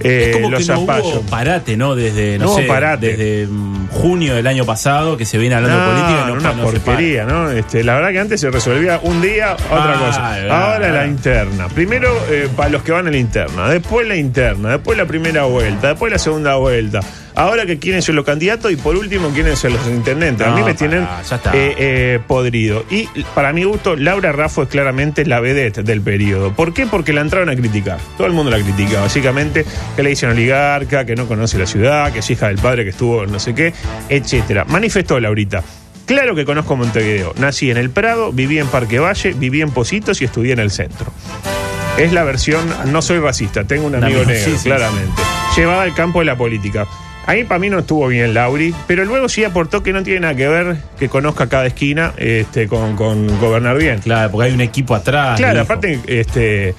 eh, 0.00 0.26
Es 0.30 0.36
como 0.36 0.50
los 0.50 0.60
que 0.66 0.72
no 0.72 0.80
zapallos. 0.80 1.06
hubo 1.06 1.20
parate, 1.22 1.76
¿no? 1.76 1.94
Desde, 1.94 2.38
no, 2.38 2.44
No 2.46 2.50
hubo 2.52 2.58
sé, 2.60 2.64
parate. 2.64 3.16
desde 3.16 3.46
mm, 3.46 3.88
junio 3.88 4.34
del 4.34 4.46
año 4.46 4.64
pasado 4.64 5.16
que 5.16 5.24
se 5.24 5.38
viene 5.38 5.54
hablando 5.54 5.78
de 5.80 5.86
política 5.86 6.22
y 6.24 6.26
no, 6.28 6.32
una 6.34 6.52
pa- 6.52 6.62
porquería, 6.62 7.24
¿no? 7.24 7.50
Este, 7.50 7.82
la 7.84 7.94
verdad 7.94 8.10
que 8.12 8.20
antes 8.20 8.40
se 8.40 8.50
resolvía 8.50 9.00
un 9.02 9.20
día 9.22 9.54
otra 9.54 9.92
Ah, 9.94 10.06
cosa. 10.06 10.30
verdad, 10.30 10.72
Ahora 10.74 10.88
la 10.90 11.06
interna. 11.06 11.68
Primero 11.68 12.08
eh, 12.30 12.48
para 12.56 12.68
los 12.70 12.82
que 12.82 12.92
van 12.92 13.06
a 13.06 13.10
la 13.10 13.16
interna, 13.16 13.68
después 13.68 14.06
la 14.06 14.16
interna, 14.16 14.70
después 14.70 14.96
la 14.98 15.06
primera 15.06 15.44
vuelta, 15.44 15.88
después 15.88 16.12
la 16.12 16.18
segunda 16.18 16.56
vuelta. 16.56 17.00
Ahora 17.36 17.66
que 17.66 17.78
quieren 17.78 18.00
ser 18.00 18.14
los 18.14 18.24
candidatos 18.24 18.72
y 18.72 18.76
por 18.76 18.96
último 18.96 19.28
quieren 19.28 19.56
ser 19.58 19.70
los 19.70 19.86
intendentes. 19.86 20.46
a 20.46 20.56
mí 20.56 20.62
me 20.62 20.72
tienen 20.72 21.02
eh, 21.52 21.74
eh, 21.78 22.18
podrido. 22.26 22.86
Y 22.90 23.06
para 23.34 23.52
mi 23.52 23.64
gusto, 23.64 23.94
Laura 23.94 24.32
Raffo 24.32 24.62
es 24.62 24.70
claramente 24.70 25.26
la 25.26 25.38
vedette 25.40 25.82
del 25.82 26.00
periodo. 26.00 26.54
¿Por 26.54 26.72
qué? 26.72 26.86
Porque 26.86 27.12
la 27.12 27.20
entraron 27.20 27.50
a 27.50 27.54
criticar. 27.54 27.98
Todo 28.16 28.26
el 28.26 28.32
mundo 28.32 28.50
la 28.50 28.58
critica, 28.58 29.02
básicamente, 29.02 29.66
que 29.94 30.02
le 30.02 30.08
dicen 30.08 30.30
oligarca, 30.30 31.04
que 31.04 31.14
no 31.14 31.26
conoce 31.26 31.58
la 31.58 31.66
ciudad, 31.66 32.10
que 32.10 32.20
es 32.20 32.30
hija 32.30 32.48
del 32.48 32.56
padre 32.56 32.84
que 32.84 32.90
estuvo 32.90 33.24
en 33.24 33.30
no 33.30 33.38
sé 33.38 33.54
qué, 33.54 33.74
etcétera. 34.08 34.64
Manifestó 34.64 35.20
Laurita. 35.20 35.62
Claro 36.06 36.34
que 36.34 36.46
conozco 36.46 36.74
Montevideo. 36.74 37.34
Nací 37.36 37.70
en 37.70 37.76
el 37.76 37.90
Prado, 37.90 38.32
viví 38.32 38.58
en 38.58 38.68
Parque 38.68 38.98
Valle, 38.98 39.34
viví 39.34 39.60
en 39.60 39.72
Positos 39.72 40.22
y 40.22 40.24
estudié 40.24 40.54
en 40.54 40.60
el 40.60 40.70
centro. 40.70 41.12
Es 41.98 42.14
la 42.14 42.24
versión, 42.24 42.62
no 42.86 43.02
soy 43.02 43.18
racista, 43.18 43.64
tengo 43.64 43.86
un 43.86 43.96
amigo 43.96 44.24
negro, 44.24 44.44
sí, 44.44 44.56
sí, 44.56 44.68
claramente. 44.68 45.20
Llevada 45.56 45.82
al 45.82 45.94
campo 45.94 46.20
de 46.20 46.26
la 46.26 46.36
política. 46.36 46.86
Ahí 47.26 47.42
para 47.44 47.58
mí 47.58 47.68
no 47.70 47.80
estuvo 47.80 48.06
bien 48.08 48.34
Lauri, 48.34 48.72
pero 48.86 49.04
luego 49.04 49.28
sí 49.28 49.42
aportó 49.44 49.82
que 49.82 49.92
no 49.92 50.02
tiene 50.04 50.20
nada 50.20 50.34
que 50.36 50.46
ver 50.46 50.76
que 50.98 51.08
conozca 51.08 51.48
cada 51.48 51.66
esquina 51.66 52.12
este, 52.16 52.68
con, 52.68 52.94
con 52.96 53.26
gobernar 53.40 53.76
bien. 53.78 53.98
Claro, 53.98 54.30
porque 54.30 54.48
hay 54.48 54.54
un 54.54 54.60
equipo 54.60 54.94
atrás. 54.94 55.36
Claro, 55.36 55.62
aparte, 55.62 55.98
este, 56.06 56.74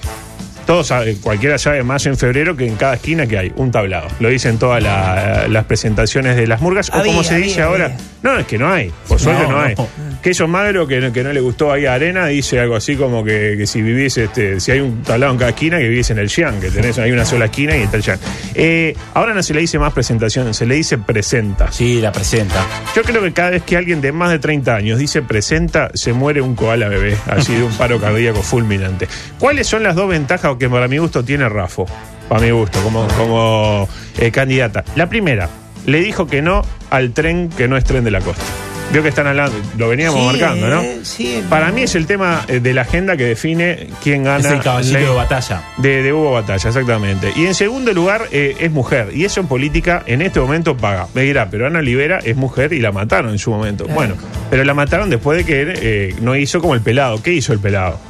todos 0.66 0.86
sabe- 0.86 1.16
cualquiera 1.20 1.58
sabe 1.58 1.82
más 1.82 2.06
en 2.06 2.16
febrero 2.16 2.56
que 2.56 2.66
en 2.66 2.76
cada 2.76 2.94
esquina 2.94 3.26
que 3.26 3.36
hay 3.38 3.52
un 3.56 3.70
tablado. 3.70 4.08
Lo 4.20 4.28
dicen 4.30 4.58
todas 4.58 4.82
la- 4.82 5.46
las 5.48 5.64
presentaciones 5.64 6.34
de 6.36 6.46
las 6.46 6.60
murgas. 6.62 6.88
o 6.94 7.02
como 7.02 7.22
se 7.22 7.34
había, 7.34 7.46
dice 7.46 7.62
había. 7.62 7.84
ahora. 7.84 7.96
No, 8.22 8.38
es 8.38 8.46
que 8.46 8.56
no 8.58 8.72
hay. 8.72 8.90
Por 9.06 9.20
suerte 9.20 9.42
no, 9.42 9.50
No, 9.52 9.60
hay. 9.60 9.74
no. 9.74 9.86
Queso 10.28 10.46
magro 10.46 10.86
que, 10.86 11.00
no- 11.00 11.10
que 11.10 11.24
no 11.24 11.32
le 11.32 11.40
gustó 11.40 11.72
ahí 11.72 11.86
a 11.86 11.94
Arena 11.94 12.26
dice 12.26 12.60
algo 12.60 12.76
así 12.76 12.96
como 12.96 13.24
que, 13.24 13.54
que 13.56 13.66
si 13.66 13.80
vivís, 13.80 14.18
este, 14.18 14.60
si 14.60 14.70
hay 14.72 14.80
un 14.80 15.02
tablado 15.02 15.32
en 15.32 15.38
cada 15.38 15.52
esquina, 15.52 15.78
que 15.78 15.88
vivís 15.88 16.10
en 16.10 16.18
el 16.18 16.28
Xian, 16.28 16.60
que 16.60 16.70
tenés 16.70 16.98
ahí 16.98 17.10
una 17.12 17.24
sola 17.24 17.46
esquina 17.46 17.74
y 17.78 17.80
está 17.84 17.96
el 17.96 18.02
Xian. 18.02 18.18
Eh, 18.54 18.94
ahora 19.14 19.32
no 19.32 19.42
se 19.42 19.54
le 19.54 19.60
dice 19.60 19.78
más 19.78 19.94
presentación, 19.94 20.52
se 20.52 20.66
le 20.66 20.74
dice 20.74 20.98
presenta. 20.98 21.72
Sí, 21.72 22.02
la 22.02 22.12
presenta. 22.12 22.62
Yo 22.94 23.00
creo 23.04 23.22
que 23.22 23.32
cada 23.32 23.48
vez 23.48 23.62
que 23.62 23.78
alguien 23.78 24.02
de 24.02 24.12
más 24.12 24.30
de 24.30 24.38
30 24.38 24.76
años 24.76 24.98
dice 24.98 25.22
presenta, 25.22 25.88
se 25.94 26.12
muere 26.12 26.42
un 26.42 26.54
koala 26.54 26.88
bebé, 26.88 27.16
así 27.30 27.54
de 27.54 27.62
un 27.62 27.72
paro 27.72 27.98
cardíaco 28.00 28.42
fulminante. 28.42 29.08
¿Cuáles 29.38 29.66
son 29.66 29.82
las 29.82 29.94
dos 29.94 30.10
ventajas 30.10 30.56
que 30.58 30.68
para 30.68 30.88
mi 30.88 30.98
gusto 30.98 31.24
tiene 31.24 31.48
Rafo? 31.48 31.86
Para 32.28 32.42
mi 32.42 32.50
gusto, 32.50 32.82
como, 32.82 33.08
como 33.16 33.88
eh, 34.18 34.30
candidata. 34.30 34.84
La 34.94 35.08
primera, 35.08 35.48
le 35.86 36.00
dijo 36.00 36.26
que 36.26 36.42
no 36.42 36.66
al 36.90 37.12
tren 37.14 37.48
que 37.48 37.66
no 37.66 37.78
es 37.78 37.84
tren 37.84 38.04
de 38.04 38.10
la 38.10 38.20
costa. 38.20 38.44
Vio 38.92 39.02
que 39.02 39.10
están 39.10 39.26
hablando, 39.26 39.54
lo 39.76 39.88
veníamos 39.90 40.18
Sí, 40.20 40.26
marcando, 40.26 40.66
¿no? 40.68 40.82
sí, 41.02 41.42
Para 41.50 41.70
mí 41.72 41.82
es 41.82 41.94
el 41.94 42.06
tema 42.06 42.44
eh, 42.48 42.60
de 42.60 42.72
la 42.72 42.82
agenda 42.82 43.18
que 43.18 43.24
define 43.24 43.88
quién 44.02 44.24
gana. 44.24 44.38
Es 44.38 44.46
el 44.46 44.60
caballito 44.60 44.98
de 44.98 45.08
batalla. 45.10 45.62
de, 45.76 46.02
de 46.02 46.12
Hugo 46.12 46.32
Batalla, 46.32 46.68
exactamente. 46.68 47.32
Y 47.36 47.44
en 47.44 47.54
segundo 47.54 47.92
lugar, 47.92 48.28
eh, 48.32 48.56
es 48.60 48.70
mujer. 48.70 49.10
Y 49.14 49.24
eso 49.26 49.40
en 49.40 49.46
política 49.46 50.02
en 50.06 50.22
este 50.22 50.40
momento 50.40 50.74
paga. 50.76 51.06
Me 51.12 51.20
dirá, 51.22 51.50
pero 51.50 51.66
Ana 51.66 51.80
Olivera 51.80 52.18
es 52.24 52.34
mujer 52.36 52.72
y 52.72 52.80
la 52.80 52.90
mataron 52.90 53.30
en 53.32 53.38
su 53.38 53.50
momento. 53.50 53.86
Bueno, 53.88 54.14
pero 54.48 54.64
la 54.64 54.72
mataron 54.72 55.10
después 55.10 55.36
de 55.36 55.44
que 55.44 55.74
eh, 55.76 56.14
no 56.22 56.34
hizo 56.34 56.60
como 56.62 56.74
el 56.74 56.80
pelado. 56.80 57.22
¿Qué 57.22 57.32
hizo 57.34 57.52
el 57.52 57.58
pelado? 57.58 58.00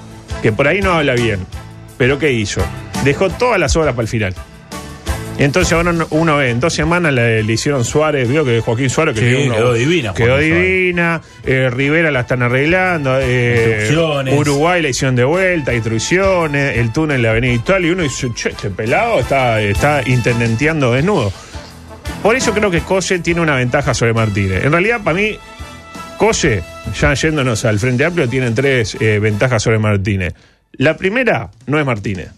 Que 0.42 0.52
por 0.52 0.68
ahí 0.68 0.80
no 0.80 0.92
habla 0.92 1.14
bien. 1.14 1.40
Pero 1.96 2.20
¿qué 2.20 2.30
hizo? 2.32 2.60
Dejó 3.04 3.30
todas 3.30 3.58
las 3.58 3.74
obras 3.74 3.94
para 3.94 4.02
el 4.02 4.08
final. 4.08 4.34
Entonces 5.38 5.72
ahora 5.72 5.90
uno- 5.90 6.06
uno 6.10 6.36
ve, 6.36 6.50
en 6.50 6.58
dos 6.58 6.74
semanas 6.74 7.12
le, 7.14 7.42
le 7.44 7.52
hicieron 7.52 7.84
Suárez, 7.84 8.28
vio 8.28 8.44
que 8.44 8.60
Joaquín 8.60 8.90
Suárez 8.90 9.14
que 9.14 9.20
Sí, 9.20 9.26
tiene 9.26 9.46
uno- 9.46 9.54
quedó 9.56 9.72
divina, 9.74 10.12
Quedó 10.14 10.36
divina, 10.38 11.22
eh, 11.44 11.70
Rivera 11.70 12.10
la 12.10 12.20
están 12.20 12.42
arreglando, 12.42 13.18
eh. 13.20 13.86
Uruguay 14.36 14.82
la 14.82 14.88
hicieron 14.88 15.14
de 15.14 15.24
vuelta, 15.24 15.72
instrucciones, 15.74 16.76
el 16.78 16.92
túnel 16.92 17.22
la 17.22 17.30
avenida 17.30 17.52
Italia, 17.52 17.88
y 17.88 17.90
uno 17.92 18.02
dice, 18.02 18.28
che, 18.34 18.48
este 18.50 18.70
pelado 18.70 19.20
está, 19.20 19.60
está 19.60 20.02
intendenteando 20.06 20.92
desnudo. 20.92 21.32
Por 22.22 22.34
eso 22.34 22.52
creo 22.52 22.70
que 22.70 22.80
Cose 22.80 23.20
tiene 23.20 23.40
una 23.40 23.54
ventaja 23.54 23.94
sobre 23.94 24.12
Martínez. 24.14 24.64
En 24.64 24.72
realidad, 24.72 25.02
para 25.04 25.16
mí, 25.16 25.38
Cose, 26.16 26.64
ya 27.00 27.14
yéndonos 27.14 27.64
al 27.64 27.78
Frente 27.78 28.04
Amplio, 28.04 28.28
tienen 28.28 28.56
tres 28.56 28.96
eh, 29.00 29.20
ventajas 29.20 29.62
sobre 29.62 29.78
Martínez. 29.78 30.34
La 30.72 30.96
primera 30.96 31.50
no 31.66 31.78
es 31.78 31.86
Martínez. 31.86 32.30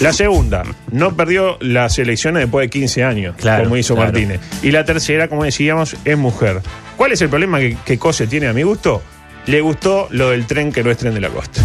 La 0.00 0.12
segunda, 0.12 0.62
no 0.90 1.14
perdió 1.16 1.58
las 1.60 1.98
elecciones 1.98 2.42
después 2.42 2.64
de 2.64 2.70
15 2.70 3.04
años, 3.04 3.34
Claro, 3.36 3.64
como 3.64 3.76
hizo 3.76 3.94
claro. 3.94 4.10
Martínez. 4.12 4.40
Y 4.62 4.70
la 4.70 4.84
tercera, 4.84 5.28
como 5.28 5.44
decíamos, 5.44 5.96
es 6.04 6.16
mujer. 6.18 6.60
¿Cuál 6.96 7.12
es 7.12 7.20
el 7.22 7.28
problema 7.28 7.58
que, 7.60 7.76
que 7.84 7.98
Cose 7.98 8.26
tiene 8.26 8.48
a 8.48 8.52
mi 8.52 8.62
gusto? 8.62 9.02
Le 9.46 9.60
gustó 9.60 10.08
lo 10.10 10.30
del 10.30 10.46
tren 10.46 10.72
que 10.72 10.82
no 10.82 10.90
es 10.90 10.96
tren 10.98 11.14
de 11.14 11.20
la 11.20 11.28
costa. 11.28 11.60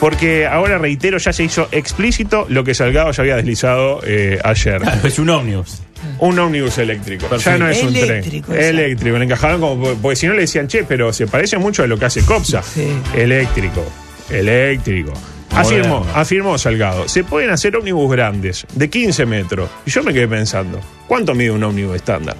Porque 0.00 0.46
ahora 0.46 0.76
reitero, 0.76 1.16
ya 1.18 1.32
se 1.32 1.44
hizo 1.44 1.68
explícito 1.72 2.46
lo 2.50 2.62
que 2.64 2.74
Salgado 2.74 3.10
ya 3.12 3.22
había 3.22 3.36
deslizado 3.36 4.00
eh, 4.04 4.38
ayer. 4.44 4.82
es 5.04 5.18
un 5.18 5.30
ómnibus. 5.30 5.80
Un 6.18 6.38
ómnibus 6.38 6.76
eléctrico. 6.78 7.26
Perfecto. 7.26 7.50
Ya 7.58 7.64
no 7.64 7.70
es 7.70 7.82
un 7.82 7.94
tren. 7.94 8.22
exacto. 8.24 8.54
Eléctrico. 8.54 9.16
Le 9.18 9.24
encajaron 9.24 9.60
como. 9.60 9.94
Porque 9.94 10.16
si 10.16 10.26
no 10.26 10.34
le 10.34 10.42
decían, 10.42 10.68
che, 10.68 10.84
pero 10.84 11.12
se 11.12 11.26
parece 11.26 11.56
mucho 11.56 11.82
a 11.82 11.86
lo 11.86 11.98
que 11.98 12.04
hace 12.04 12.20
Copsa. 12.22 12.62
Sí. 12.62 12.86
Eléctrico. 13.14 13.82
Eléctrico. 14.30 15.12
Afirmó, 15.56 15.98
Moderno. 16.00 16.18
afirmó 16.20 16.58
Salgado. 16.58 17.08
Se 17.08 17.24
pueden 17.24 17.50
hacer 17.50 17.76
ómnibus 17.76 18.10
grandes, 18.10 18.66
de 18.74 18.90
15 18.90 19.26
metros. 19.26 19.70
Y 19.86 19.90
yo 19.90 20.02
me 20.02 20.12
quedé 20.12 20.28
pensando, 20.28 20.80
¿cuánto 21.08 21.34
mide 21.34 21.50
un 21.50 21.62
ómnibus 21.64 21.96
estándar? 21.96 22.36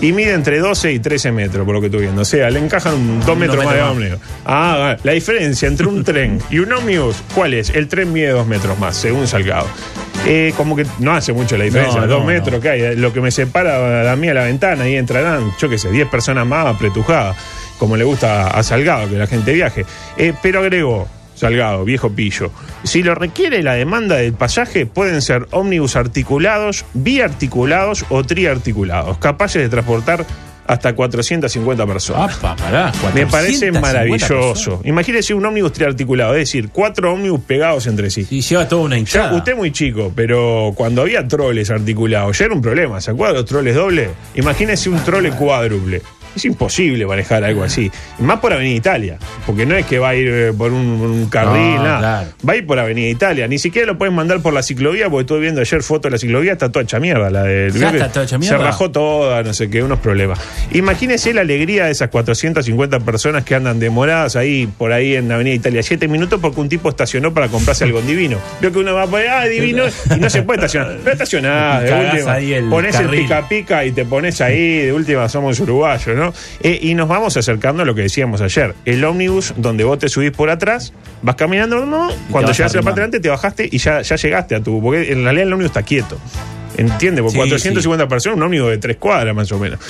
Y 0.00 0.12
mide 0.12 0.34
entre 0.34 0.58
12 0.58 0.92
y 0.92 0.98
13 0.98 1.32
metros, 1.32 1.64
por 1.64 1.74
lo 1.74 1.80
que 1.80 1.86
estoy 1.86 2.02
viendo. 2.02 2.22
O 2.22 2.24
sea, 2.24 2.50
le 2.50 2.58
encajan 2.58 2.94
un 2.94 3.20
2 3.24 3.36
metros 3.38 3.64
más 3.64 3.74
de 3.74 3.80
metros 3.80 3.96
ómnibus. 3.96 4.18
Ah, 4.44 4.96
la 5.02 5.12
diferencia 5.12 5.68
entre 5.68 5.86
un 5.86 6.04
tren 6.04 6.38
y 6.50 6.58
un 6.58 6.72
ómnibus, 6.72 7.16
¿cuál 7.34 7.54
es? 7.54 7.70
El 7.70 7.88
tren 7.88 8.12
mide 8.12 8.30
2 8.30 8.46
metros 8.46 8.78
más, 8.78 8.96
según 8.96 9.26
Salgado. 9.26 9.66
Eh, 10.26 10.52
como 10.56 10.74
que 10.74 10.84
no 10.98 11.12
hace 11.14 11.32
mucho 11.32 11.56
la 11.56 11.64
diferencia, 11.64 12.00
No, 12.00 12.06
2 12.08 12.20
no, 12.20 12.26
metros 12.26 12.54
no. 12.56 12.60
que 12.60 12.68
hay. 12.68 12.96
Lo 12.96 13.12
que 13.12 13.20
me 13.20 13.30
separa 13.30 14.10
a 14.10 14.16
mí 14.16 14.28
a 14.28 14.34
la 14.34 14.44
ventana, 14.44 14.88
y 14.88 14.96
entrarán, 14.96 15.52
yo 15.58 15.68
qué 15.68 15.78
sé, 15.78 15.90
10 15.90 16.08
personas 16.08 16.46
más 16.46 16.66
apretujadas, 16.66 17.36
como 17.78 17.96
le 17.96 18.04
gusta 18.04 18.48
a 18.48 18.62
Salgado, 18.62 19.08
que 19.08 19.16
la 19.16 19.26
gente 19.26 19.52
viaje. 19.52 19.86
Eh, 20.18 20.32
pero 20.42 20.60
agregó, 20.60 21.06
Salgado, 21.36 21.84
viejo 21.84 22.10
pillo, 22.10 22.50
si 22.82 23.02
lo 23.04 23.14
requiere 23.14 23.62
la 23.62 23.74
demanda 23.74 24.16
del 24.16 24.32
pasaje, 24.32 24.86
pueden 24.86 25.22
ser 25.22 25.46
ómnibus 25.52 25.94
articulados, 25.94 26.84
biarticulados 26.94 28.04
o 28.08 28.24
triarticulados, 28.24 29.18
capaces 29.18 29.62
de 29.62 29.68
transportar 29.68 30.26
hasta 30.68 30.94
450 30.96 31.86
personas. 31.86 32.36
Apa, 32.38 32.56
pará. 32.56 32.92
Me 33.14 33.24
parece 33.26 33.70
450 33.70 33.80
maravilloso. 33.80 34.80
Imagínese 34.84 35.32
un 35.32 35.46
ómnibus 35.46 35.72
triarticulado, 35.72 36.32
es 36.34 36.40
decir, 36.40 36.70
cuatro 36.72 37.12
ómnibus 37.12 37.40
pegados 37.42 37.86
entre 37.86 38.10
sí. 38.10 38.26
Y 38.30 38.40
lleva 38.40 38.66
toda 38.66 38.82
una 38.82 38.96
Ya, 38.96 39.00
hinchada. 39.00 39.36
usted 39.36 39.52
es 39.52 39.58
muy 39.58 39.70
chico, 39.70 40.12
pero 40.16 40.72
cuando 40.74 41.02
había 41.02 41.28
troles 41.28 41.70
articulados, 41.70 42.36
ya 42.38 42.46
era 42.46 42.54
un 42.54 42.62
problema. 42.62 43.00
¿Se 43.00 43.12
acuerdan 43.12 43.34
de 43.34 43.40
los 43.42 43.48
troles 43.48 43.74
dobles? 43.76 44.10
Imagínese 44.34 44.88
un 44.88 44.98
trole 45.04 45.30
cuádruple. 45.30 46.02
Es 46.36 46.44
imposible 46.44 47.06
manejar 47.06 47.42
algo 47.44 47.64
así. 47.64 47.90
Más 48.18 48.38
por 48.40 48.52
Avenida 48.52 48.76
Italia. 48.76 49.18
Porque 49.46 49.64
no 49.66 49.74
es 49.74 49.86
que 49.86 49.98
va 49.98 50.10
a 50.10 50.14
ir 50.14 50.28
eh, 50.28 50.52
por 50.56 50.72
un, 50.72 50.84
un 50.86 51.26
carril, 51.28 51.76
No, 51.76 51.82
nada. 51.84 51.98
claro. 51.98 52.28
Va 52.48 52.52
a 52.52 52.56
ir 52.56 52.66
por 52.66 52.78
Avenida 52.78 53.08
Italia. 53.08 53.48
Ni 53.48 53.58
siquiera 53.58 53.86
lo 53.86 53.96
pueden 53.98 54.14
mandar 54.14 54.40
por 54.42 54.52
la 54.52 54.62
ciclovía, 54.62 55.08
porque 55.08 55.22
estuve 55.22 55.40
viendo 55.40 55.60
ayer 55.60 55.82
fotos 55.82 56.04
de 56.04 56.10
la 56.10 56.18
ciclovía, 56.18 56.52
está 56.52 56.70
toda 56.70 56.82
hecha 56.82 57.00
mierda. 57.00 57.30
La 57.30 57.42
de, 57.44 57.70
¿Ya 57.72 57.90
está 57.90 58.12
toda 58.12 58.24
hecha 58.26 58.38
mierda? 58.38 58.58
Se 58.58 58.62
rajó 58.62 58.90
toda, 58.90 59.42
no 59.42 59.54
sé 59.54 59.70
qué, 59.70 59.82
unos 59.82 59.98
problemas. 60.00 60.38
Imagínese 60.72 61.32
la 61.32 61.40
alegría 61.40 61.86
de 61.86 61.92
esas 61.92 62.08
450 62.10 63.00
personas 63.00 63.44
que 63.44 63.54
andan 63.54 63.78
demoradas 63.78 64.36
ahí, 64.36 64.66
por 64.66 64.92
ahí 64.92 65.16
en 65.16 65.32
Avenida 65.32 65.54
Italia, 65.54 65.82
siete 65.82 66.06
minutos 66.08 66.38
porque 66.40 66.60
un 66.60 66.68
tipo 66.68 66.88
estacionó 66.90 67.32
para 67.32 67.48
comprarse 67.48 67.84
algo 67.84 68.00
en 68.00 68.06
divino. 68.06 68.38
Veo 68.60 68.72
que 68.72 68.78
uno 68.80 68.94
va 68.94 69.06
por 69.06 69.20
ahí, 69.20 69.26
ah, 69.30 69.44
divino, 69.46 69.84
y 70.14 70.20
no 70.20 70.28
se 70.28 70.42
puede 70.42 70.58
estacionar. 70.58 70.98
Pero 71.02 71.12
estacionás, 71.12 71.82
de 71.84 71.88
Cagás 71.88 72.12
última. 72.14 72.32
ahí 72.34 72.52
el 72.52 72.68
pones 72.68 72.94
el 72.96 73.02
carril. 73.06 73.20
pica 73.22 73.48
pica 73.48 73.84
y 73.84 73.92
te 73.92 74.04
pones 74.04 74.40
ahí, 74.40 74.78
de 74.82 74.92
última 74.92 75.28
somos 75.28 75.58
uruguayos, 75.60 76.16
¿no? 76.16 76.25
Eh, 76.60 76.78
y 76.82 76.94
nos 76.94 77.08
vamos 77.08 77.36
acercando 77.36 77.82
a 77.82 77.86
lo 77.86 77.94
que 77.94 78.02
decíamos 78.02 78.40
ayer. 78.40 78.74
El 78.84 79.04
ómnibus 79.04 79.54
donde 79.56 79.84
vos 79.84 79.98
te 79.98 80.08
subís 80.08 80.30
por 80.30 80.50
atrás, 80.50 80.92
vas 81.22 81.36
caminando, 81.36 81.84
¿no? 81.84 82.08
cuando 82.30 82.52
llegas 82.52 82.74
a 82.74 82.78
la 82.78 82.82
parte 82.82 83.00
delante 83.00 83.20
te 83.20 83.28
bajaste 83.28 83.68
y 83.70 83.78
ya, 83.78 84.02
ya 84.02 84.16
llegaste 84.16 84.54
a 84.54 84.62
tu. 84.62 84.80
Porque 84.80 85.12
en 85.12 85.24
realidad 85.24 85.46
el 85.46 85.52
ómnibus 85.52 85.70
está 85.70 85.82
quieto. 85.82 86.18
¿Entiende? 86.76 87.22
Por 87.22 87.30
Sí, 87.30 87.38
450 87.38 88.08
personas, 88.08 88.36
un 88.36 88.42
ómnibus 88.42 88.70
de 88.70 88.78
tres 88.78 88.96
cuadras 88.96 89.34
más 89.34 89.50
o 89.52 89.58
menos. 89.58 89.80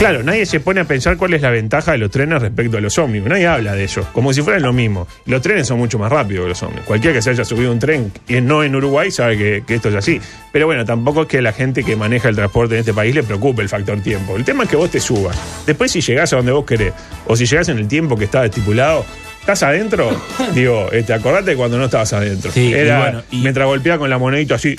Claro, 0.00 0.22
nadie 0.22 0.46
se 0.46 0.60
pone 0.60 0.80
a 0.80 0.84
pensar 0.84 1.18
cuál 1.18 1.34
es 1.34 1.42
la 1.42 1.50
ventaja 1.50 1.92
de 1.92 1.98
los 1.98 2.10
trenes 2.10 2.40
respecto 2.40 2.78
a 2.78 2.80
los 2.80 2.96
ómnibus. 2.96 3.28
Nadie 3.28 3.46
habla 3.46 3.74
de 3.74 3.82
ello, 3.84 4.02
como 4.14 4.32
si 4.32 4.40
fueran 4.40 4.62
lo 4.62 4.72
mismo. 4.72 5.06
Los 5.26 5.42
trenes 5.42 5.66
son 5.66 5.76
mucho 5.76 5.98
más 5.98 6.10
rápidos 6.10 6.44
que 6.44 6.48
los 6.48 6.62
ómnibus. 6.62 6.86
Cualquiera 6.86 7.14
que 7.16 7.20
se 7.20 7.28
haya 7.28 7.44
subido 7.44 7.70
un 7.70 7.78
tren 7.78 8.10
y 8.26 8.40
no 8.40 8.64
en 8.64 8.74
Uruguay 8.74 9.10
sabe 9.10 9.36
que, 9.36 9.62
que 9.66 9.74
esto 9.74 9.90
es 9.90 9.94
así. 9.96 10.18
Pero 10.52 10.64
bueno, 10.64 10.86
tampoco 10.86 11.22
es 11.22 11.28
que 11.28 11.42
la 11.42 11.52
gente 11.52 11.84
que 11.84 11.96
maneja 11.96 12.30
el 12.30 12.34
transporte 12.34 12.76
en 12.76 12.80
este 12.80 12.94
país 12.94 13.14
le 13.14 13.22
preocupe 13.24 13.60
el 13.60 13.68
factor 13.68 14.00
tiempo. 14.00 14.36
El 14.36 14.44
tema 14.44 14.64
es 14.64 14.70
que 14.70 14.76
vos 14.76 14.90
te 14.90 15.00
subas. 15.00 15.38
Después, 15.66 15.92
si 15.92 16.00
llegás 16.00 16.32
a 16.32 16.36
donde 16.36 16.52
vos 16.52 16.64
querés, 16.64 16.94
o 17.26 17.36
si 17.36 17.44
llegás 17.44 17.68
en 17.68 17.76
el 17.76 17.86
tiempo 17.86 18.16
que 18.16 18.24
estaba 18.24 18.46
estipulado, 18.46 19.04
¿Estás 19.40 19.62
adentro? 19.62 20.10
Digo, 20.54 20.88
este, 20.92 21.14
acordate 21.14 21.56
cuando 21.56 21.78
no 21.78 21.86
estabas 21.86 22.12
adentro. 22.12 22.50
Sí, 22.52 22.68
y 22.68 22.74
Era 22.74 23.00
bueno, 23.00 23.22
y- 23.30 23.38
mientras 23.40 23.66
golpeaba 23.66 23.98
con 23.98 24.10
la 24.10 24.18
monedita 24.18 24.56
así. 24.56 24.76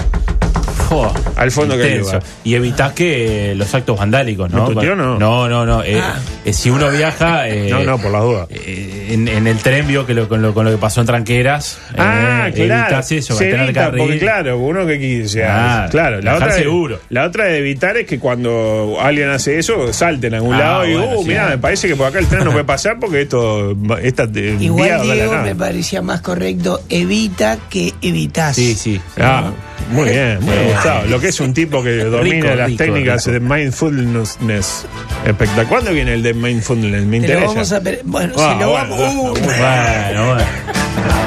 Al 1.36 1.51
fondo 1.51 1.77
que 1.77 1.98
lugar. 1.98 2.21
Y 2.43 2.55
evitás 2.55 2.93
que 2.93 3.51
eh, 3.51 3.55
los 3.55 3.74
actos 3.74 3.98
vandálicos, 3.98 4.50
¿no? 4.51 4.69
¿Me 4.69 4.86
no? 4.86 5.17
No, 5.17 5.48
no, 5.50 5.65
no. 5.65 5.83
eh, 5.83 6.01
eh, 6.45 6.53
si 6.53 6.69
uno 6.69 6.89
viaja. 6.89 7.48
eh, 7.48 7.67
No, 7.69 7.83
no, 7.83 7.98
por 7.98 8.12
las 8.12 8.21
dudas. 8.21 8.48
eh, 8.51 9.10
en, 9.12 9.27
en 9.27 9.48
el 9.48 9.57
tren 9.57 9.88
vio 9.88 10.05
que 10.05 10.13
lo, 10.13 10.27
con, 10.27 10.41
lo, 10.41 10.53
con 10.53 10.65
lo 10.65 10.71
que 10.71 10.77
pasó 10.77 11.01
en 11.01 11.07
Tranqueras. 11.07 11.79
Ah, 11.98 12.50
claro. 12.53 12.81
Evitás 12.83 13.12
eso, 13.12 13.36
Se 13.36 13.51
carril. 13.74 14.00
porque 14.00 14.19
claro, 14.19 14.57
uno 14.60 14.86
que 14.86 15.00
quise. 15.00 15.43
Ah, 15.45 15.88
claro, 15.89 16.21
la 16.21 16.36
otra, 16.36 16.48
de, 16.48 16.53
seguro. 16.63 17.00
la 17.10 17.25
otra 17.25 17.45
de 17.45 17.57
evitar 17.60 17.98
es 17.98 18.05
que 18.05 18.19
cuando 18.19 18.98
alguien 19.01 19.29
hace 19.29 19.60
eso, 19.60 19.91
salten 19.93 20.33
a 20.33 20.38
algún 20.38 20.55
Ah, 20.55 20.60
lado 20.60 20.88
y, 20.88 20.93
bueno, 20.93 21.17
uh, 21.19 21.21
sí. 21.24 21.29
mirá, 21.29 21.48
me 21.50 21.57
parece 21.57 21.88
que 21.88 21.95
por 21.95 22.07
acá 22.07 22.19
el 22.19 22.27
tren 22.27 22.43
no 22.43 22.51
puede 22.51 22.65
pasar 22.65 22.98
porque 23.00 23.21
esto, 23.21 23.75
esta 24.01 24.24
Igual, 24.24 25.01
Diego, 25.03 25.38
me 25.43 25.55
parecía 25.55 26.01
más 26.01 26.21
correcto 26.21 26.81
evita 26.89 27.57
que 27.69 27.93
evitas. 28.01 28.55
Sí, 28.55 28.75
sí. 28.75 29.00
Ah, 29.19 29.51
muy 29.91 30.10
bien, 30.10 30.39
muy 30.41 30.55
gustado. 30.74 31.05
Lo 31.07 31.19
que 31.19 31.27
es 31.29 31.39
un 31.39 31.53
tipo 31.53 31.83
que 31.83 31.98
domina 32.05 32.36
Rico, 32.45 32.55
las 32.55 32.67
rico, 32.67 32.83
técnicas 32.83 33.25
rico. 33.27 33.39
de 33.39 33.55
mindfulness. 33.55 34.86
Espectacular. 35.25 35.67
¿Cuándo 35.67 35.91
viene 35.91 36.13
el 36.13 36.24
de 36.24 36.33
mindfulness? 36.33 37.03
Me 37.05 37.19
Te 37.21 37.27
lo 37.27 37.33
interesa. 37.33 37.45
vamos 37.48 37.71
a 37.71 37.81
per- 37.81 38.01
bueno, 38.03 38.33
Ah, 38.38 38.53
se 38.57 38.63
lo 38.63 38.71
bueno, 38.71 38.89
vamos. 38.89 39.00
Uh, 39.15 39.33
Bueno, 39.33 40.25
bueno. 40.27 40.43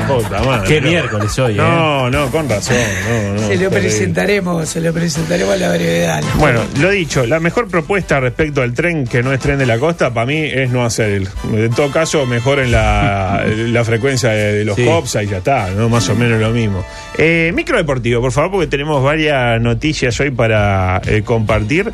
Puta 0.06 0.42
madre, 0.42 0.68
Qué 0.68 0.80
miércoles 0.83 1.38
hoy, 1.38 1.54
¿eh? 1.54 1.56
No, 1.56 2.11
no, 2.11 2.30
con 2.30 2.47
razón. 2.49 2.76
No, 2.76 3.33
no, 3.33 3.38
se 3.38 3.42
lo 3.42 3.49
terrible. 3.49 3.71
presentaremos, 3.71 4.68
se 4.68 4.80
lo 4.83 4.92
presentaremos 4.92 5.54
a 5.54 5.56
la 5.56 5.68
brevedad. 5.71 6.23
Bueno, 6.38 6.61
lo 6.80 6.90
dicho, 6.90 7.25
la 7.26 7.40
mejor 7.40 7.68
propuesta 7.68 8.21
respecto 8.21 8.61
al 8.61 8.75
tren 8.75 9.06
que 9.06 9.23
no 9.23 9.33
es 9.33 9.40
tren 9.40 9.59
de 9.59 9.64
la 9.66 9.78
costa, 9.78 10.12
para 10.12 10.26
mí 10.26 10.37
es 10.44 10.71
no 10.71 10.85
hacer 10.85 11.09
el. 11.11 11.28
En 11.54 11.71
todo 11.71 11.90
caso, 11.90 12.26
mejoren 12.26 12.71
la, 12.71 13.44
la 13.56 13.85
frecuencia 13.85 14.28
de, 14.30 14.52
de 14.52 14.64
los 14.66 14.76
Sí. 14.76 14.85
COPS 14.85 15.14
y 15.23 15.26
ya 15.28 15.38
está, 15.38 15.71
¿no? 15.71 15.88
Más 15.88 16.06
o 16.11 16.14
menos 16.14 16.38
lo 16.38 16.50
mismo. 16.50 16.85
Eh, 17.16 17.50
micro 17.54 17.78
deportivo, 17.78 18.21
por 18.21 18.33
favor, 18.33 18.50
porque 18.50 18.66
tenemos 18.66 19.02
varias 19.02 19.59
noticias 19.61 20.18
hoy 20.21 20.30
para 20.30 21.00
eh, 21.06 21.23
compartir. 21.25 21.90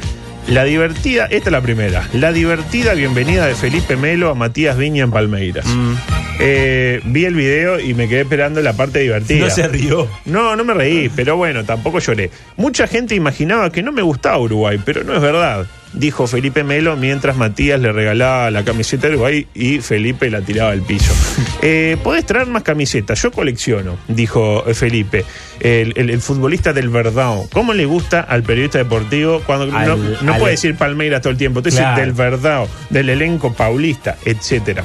La 0.50 0.64
divertida, 0.64 1.26
esta 1.26 1.48
es 1.48 1.52
la 1.52 1.60
primera, 1.60 2.08
la 2.12 2.32
divertida 2.32 2.94
bienvenida 2.94 3.46
de 3.46 3.54
Felipe 3.54 3.96
Melo 3.96 4.30
a 4.30 4.34
Matías 4.34 4.76
Viña 4.76 5.04
en 5.04 5.12
Palmeiras. 5.12 5.64
Mm. 5.64 5.92
Eh, 6.40 7.00
vi 7.04 7.24
el 7.24 7.36
video 7.36 7.78
y 7.78 7.94
me 7.94 8.08
quedé 8.08 8.22
esperando 8.22 8.60
la 8.60 8.72
parte 8.72 8.98
divertida. 8.98 9.44
No 9.44 9.48
se 9.48 9.68
rió. 9.68 10.08
No, 10.24 10.56
no 10.56 10.64
me 10.64 10.74
reí, 10.74 11.08
pero 11.08 11.36
bueno, 11.36 11.64
tampoco 11.64 12.00
lloré. 12.00 12.32
Mucha 12.56 12.88
gente 12.88 13.14
imaginaba 13.14 13.70
que 13.70 13.84
no 13.84 13.92
me 13.92 14.02
gustaba 14.02 14.38
Uruguay, 14.38 14.80
pero 14.84 15.04
no 15.04 15.14
es 15.14 15.20
verdad, 15.20 15.66
dijo 15.92 16.26
Felipe 16.26 16.64
Melo 16.64 16.96
mientras 16.96 17.36
Matías 17.36 17.80
le 17.80 17.92
regalaba 17.92 18.50
la 18.50 18.64
camiseta 18.64 19.06
de 19.08 19.14
Uruguay 19.14 19.46
y 19.54 19.80
Felipe 19.80 20.30
la 20.30 20.40
tiraba 20.40 20.70
al 20.72 20.82
piso. 20.82 21.12
Eh, 21.62 21.98
Podés 22.02 22.24
traer 22.24 22.46
más 22.46 22.62
camisetas, 22.62 23.20
yo 23.20 23.30
colecciono, 23.30 23.98
dijo 24.08 24.64
eh, 24.66 24.72
Felipe, 24.72 25.26
el, 25.60 25.92
el- 25.94 26.08
el 26.08 26.20
futbolista 26.22 26.72
del 26.72 26.90
Verdão. 26.90 27.46
¿Cómo 27.52 27.74
le 27.74 27.84
gusta 27.84 28.20
al 28.20 28.42
periodista 28.42 28.78
deportivo 28.78 29.42
cuando 29.44 29.66
no, 29.66 29.76
Al- 29.76 30.18
no 30.22 30.32
al- 30.34 30.40
puede 30.40 30.52
decir 30.52 30.74
Palmeiras 30.76 31.20
todo 31.20 31.32
el 31.32 31.36
tiempo? 31.36 31.60
Claro. 31.62 32.00
del 32.00 32.14
Verdão, 32.14 32.66
del 32.88 33.10
elenco 33.10 33.52
paulista, 33.52 34.16
etcétera. 34.24 34.84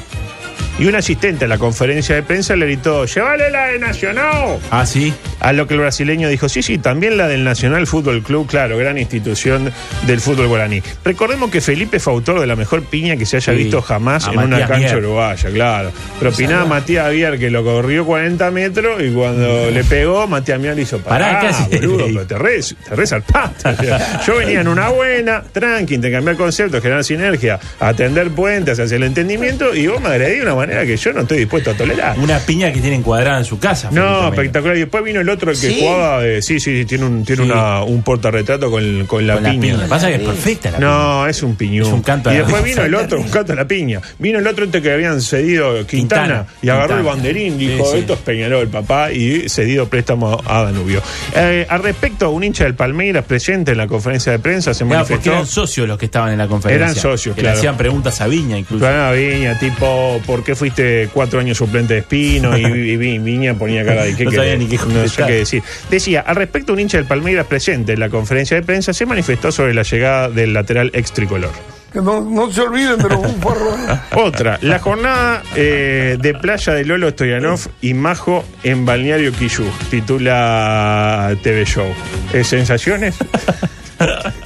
Y 0.77 0.87
un 0.87 0.95
asistente 0.95 1.45
a 1.45 1.47
la 1.47 1.57
conferencia 1.57 2.15
de 2.15 2.23
prensa 2.23 2.53
le 2.55 2.65
gritó, 2.65 3.05
llévale 3.05 3.49
la 3.49 3.67
de 3.67 3.79
Nacional. 3.79 4.57
Ah, 4.71 4.85
sí. 4.85 5.13
A 5.39 5.53
lo 5.53 5.67
que 5.67 5.75
el 5.75 5.79
brasileño 5.79 6.27
dijo, 6.27 6.49
sí, 6.49 6.61
sí, 6.63 6.77
también 6.79 7.17
la 7.17 7.27
del 7.27 7.43
Nacional 7.45 7.87
Fútbol 7.87 8.21
Club, 8.23 8.47
claro, 8.47 8.77
gran 8.77 8.97
institución 8.97 9.71
del 10.05 10.19
fútbol 10.19 10.47
guaraní. 10.47 10.81
Recordemos 11.05 11.49
que 11.49 11.61
Felipe 11.61 11.99
fue 11.99 12.11
autor 12.13 12.41
de 12.41 12.47
la 12.47 12.55
mejor 12.57 12.83
piña 12.83 13.15
que 13.15 13.25
se 13.25 13.37
haya 13.37 13.53
Sí, 13.53 13.59
visto 13.59 13.81
jamás 13.81 14.27
a 14.27 14.31
en 14.31 14.39
una 14.39 14.47
Matías 14.47 14.69
cancha 14.69 14.85
Vier. 14.95 14.97
uruguaya, 15.05 15.49
claro. 15.49 15.91
Propinaba 16.19 16.63
a 16.63 16.65
Matías 16.65 17.11
Vier 17.11 17.39
que 17.39 17.49
lo 17.51 17.63
corrió 17.63 18.05
40 18.05 18.51
metros 18.51 19.01
y 19.01 19.11
cuando 19.13 19.69
le 19.71 19.83
pegó, 19.85 20.27
Matías 20.27 20.61
Vier 20.61 20.75
le 20.75 20.81
hizo 20.81 20.99
Pará, 20.99 21.39
pará, 21.41 21.67
boludo, 21.71 22.05
pero 22.07 22.27
te 22.27 22.37
re, 22.37 22.59
te 22.89 22.95
re 22.95 23.07
zarpaste". 23.07 23.69
O 23.69 23.75
sea, 23.77 24.21
Yo 24.27 24.37
venía 24.37 24.59
en 24.61 24.67
una 24.67 24.89
buena, 24.89 25.41
tranqui, 25.41 25.95
intercambiar 25.95 26.35
conceptos, 26.35 26.81
generar 26.81 27.03
sinergia, 27.05 27.59
atender 27.79 28.29
puentes 28.31 28.77
hacia 28.79 28.97
el 28.97 29.03
entendimiento 29.03 29.73
y 29.73 29.87
vos 29.87 30.01
me 30.01 30.09
agredí 30.09 30.37
de 30.37 30.41
una 30.41 30.55
manera 30.55 30.64
que 30.67 30.97
yo 30.97 31.13
no 31.13 31.21
estoy 31.21 31.39
dispuesto 31.39 31.71
a 31.71 31.73
tolerar. 31.73 32.17
Una 32.19 32.39
piña 32.39 32.71
que 32.71 32.79
tiene 32.81 32.95
encuadrada 32.97 33.39
en 33.39 33.45
su 33.45 33.59
casa. 33.59 33.89
No, 33.91 34.29
espectacular. 34.29 34.75
Y 34.77 34.81
después 34.81 35.03
vino 35.03 35.21
el 35.21 35.29
otro 35.29 35.51
el 35.51 35.59
que 35.59 35.67
¿Sí? 35.69 35.79
jugaba. 35.81 36.21
de- 36.21 36.41
sí, 36.41 36.59
sí, 36.59 36.79
sí, 36.79 36.85
tiene 36.85 37.05
un, 37.05 37.23
tiene 37.25 37.43
Sí. 37.43 37.51
una, 37.51 37.83
un 37.83 38.01
portarretrato 38.03 38.69
con, 38.71 39.05
con 39.05 39.25
la 39.27 39.35
Con 39.35 39.43
la 39.43 39.49
piña. 39.51 39.61
piña. 39.75 39.87
Pasa 39.87 40.07
que 40.09 40.15
es 40.15 40.21
perfecta 40.21 40.71
la 40.71 40.77
piña. 40.77 40.89
No, 40.89 41.27
es 41.27 41.43
un 41.43 41.55
piñón. 41.55 41.87
Es 41.87 41.93
un 41.93 42.01
canto 42.01 42.29
a 42.29 42.33
y 42.33 42.37
después 42.37 42.63
vino 42.63 42.81
el 42.83 42.95
otro, 42.95 43.19
un 43.19 43.29
canto 43.29 43.53
a 43.53 43.55
la 43.55 43.67
piña. 43.67 44.01
Vino 44.19 44.39
el 44.39 44.47
otro 44.47 44.65
este 44.65 44.81
que 44.81 44.91
habían 44.91 45.21
cedido 45.21 45.85
Quintana, 45.85 46.23
Quintana. 46.23 46.45
y 46.61 46.69
agarró 46.69 46.97
el 46.97 47.03
banderín, 47.03 47.57
dijo, 47.57 47.85
sí. 47.91 47.99
esto 47.99 48.13
es 48.13 48.19
Peñarol, 48.19 48.67
papá, 48.67 49.11
y 49.11 49.47
cedido 49.49 49.87
préstamo 49.87 50.41
a 50.45 50.63
Danubio. 50.63 51.01
Eh, 51.35 51.65
al 51.69 51.83
respecto, 51.83 52.31
un 52.31 52.43
hincha 52.43 52.63
del 52.63 52.75
Palmeiras 52.75 53.25
presente 53.25 53.71
en 53.71 53.77
la 53.77 53.87
conferencia 53.87 54.31
de 54.31 54.39
prensa 54.39 54.73
se 54.73 54.85
Claro, 54.85 55.01
porque 55.01 55.13
manifestó. 55.15 55.31
eran 55.31 55.45
socios 55.47 55.87
los 55.87 55.97
que 55.97 56.05
estaban 56.05 56.31
en 56.31 56.37
la 56.37 56.47
conferencia. 56.47 56.85
Eran 56.85 56.95
socios, 56.95 57.35
que 57.35 57.41
claro. 57.41 57.55
Le 57.55 57.59
hacían 57.59 57.77
preguntas 57.77 58.21
a 58.21 58.27
Viña 58.27 58.57
incluso. 58.57 58.85
Claro, 58.85 59.15
Viña, 59.17 59.59
tipo, 59.59 60.21
¿por 60.25 60.43
qué 60.43 60.54
que 60.55 60.59
fuiste 60.59 61.09
cuatro 61.13 61.39
años 61.39 61.57
suplente 61.57 61.93
de 61.95 61.99
Espino 61.99 62.57
y, 62.57 62.61
y 62.65 62.97
Vi- 62.97 63.19
Viña 63.19 63.53
ponía 63.53 63.85
cara 63.85 64.03
de 64.05 64.15
que 64.15 64.25
No 64.25 64.31
sabía 64.31 64.55
ni 64.55 64.67
qué 64.67 64.77
no 64.77 65.07
sé 65.07 65.23
qué 65.25 65.33
decir. 65.33 65.63
Decía, 65.89 66.21
al 66.21 66.35
respecto, 66.37 66.73
un 66.73 66.79
hincha 66.79 66.97
del 66.97 67.05
Palmeiras 67.05 67.45
presente 67.45 67.93
en 67.93 67.99
la 67.99 68.09
conferencia 68.09 68.55
de 68.57 68.63
prensa 68.63 68.93
se 68.93 69.05
manifestó 69.05 69.51
sobre 69.51 69.73
la 69.73 69.83
llegada 69.83 70.29
del 70.29 70.53
lateral 70.53 70.89
ex 70.93 71.11
tricolor. 71.11 71.51
Que 71.93 72.01
no, 72.01 72.19
no 72.21 72.51
se 72.51 72.59
olviden 72.61 72.97
de 72.97 73.07
los 73.07 73.19
bufarrones. 73.21 73.99
Otra, 74.15 74.57
la 74.61 74.79
jornada 74.79 75.43
eh, 75.55 76.17
de 76.19 76.33
playa 76.33 76.73
de 76.73 76.83
Lolo 76.83 77.09
Stoyanov 77.11 77.59
y 77.81 77.93
Majo 77.93 78.43
en 78.63 78.85
Balneario 78.85 79.31
Quillú, 79.31 79.63
titula 79.89 81.33
TV 81.41 81.63
Show. 81.65 81.87
¿Eh, 82.33 82.43
¿Sensaciones? 82.43 83.15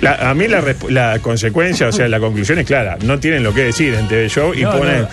La- 0.00 0.30
a 0.30 0.34
mí 0.34 0.46
la, 0.48 0.62
la 0.88 1.18
consecuencia, 1.20 1.88
o 1.88 1.92
sea, 1.92 2.08
la 2.08 2.20
conclusión 2.20 2.58
es 2.58 2.66
clara. 2.66 2.98
No 3.02 3.18
tienen 3.18 3.42
lo 3.42 3.52
que 3.54 3.64
decir 3.64 3.94
en 3.94 4.08
TV 4.08 4.28
Show 4.28 4.54
y 4.54 4.62
No, 4.62 4.76
ponen... 4.76 5.02
no. 5.02 5.08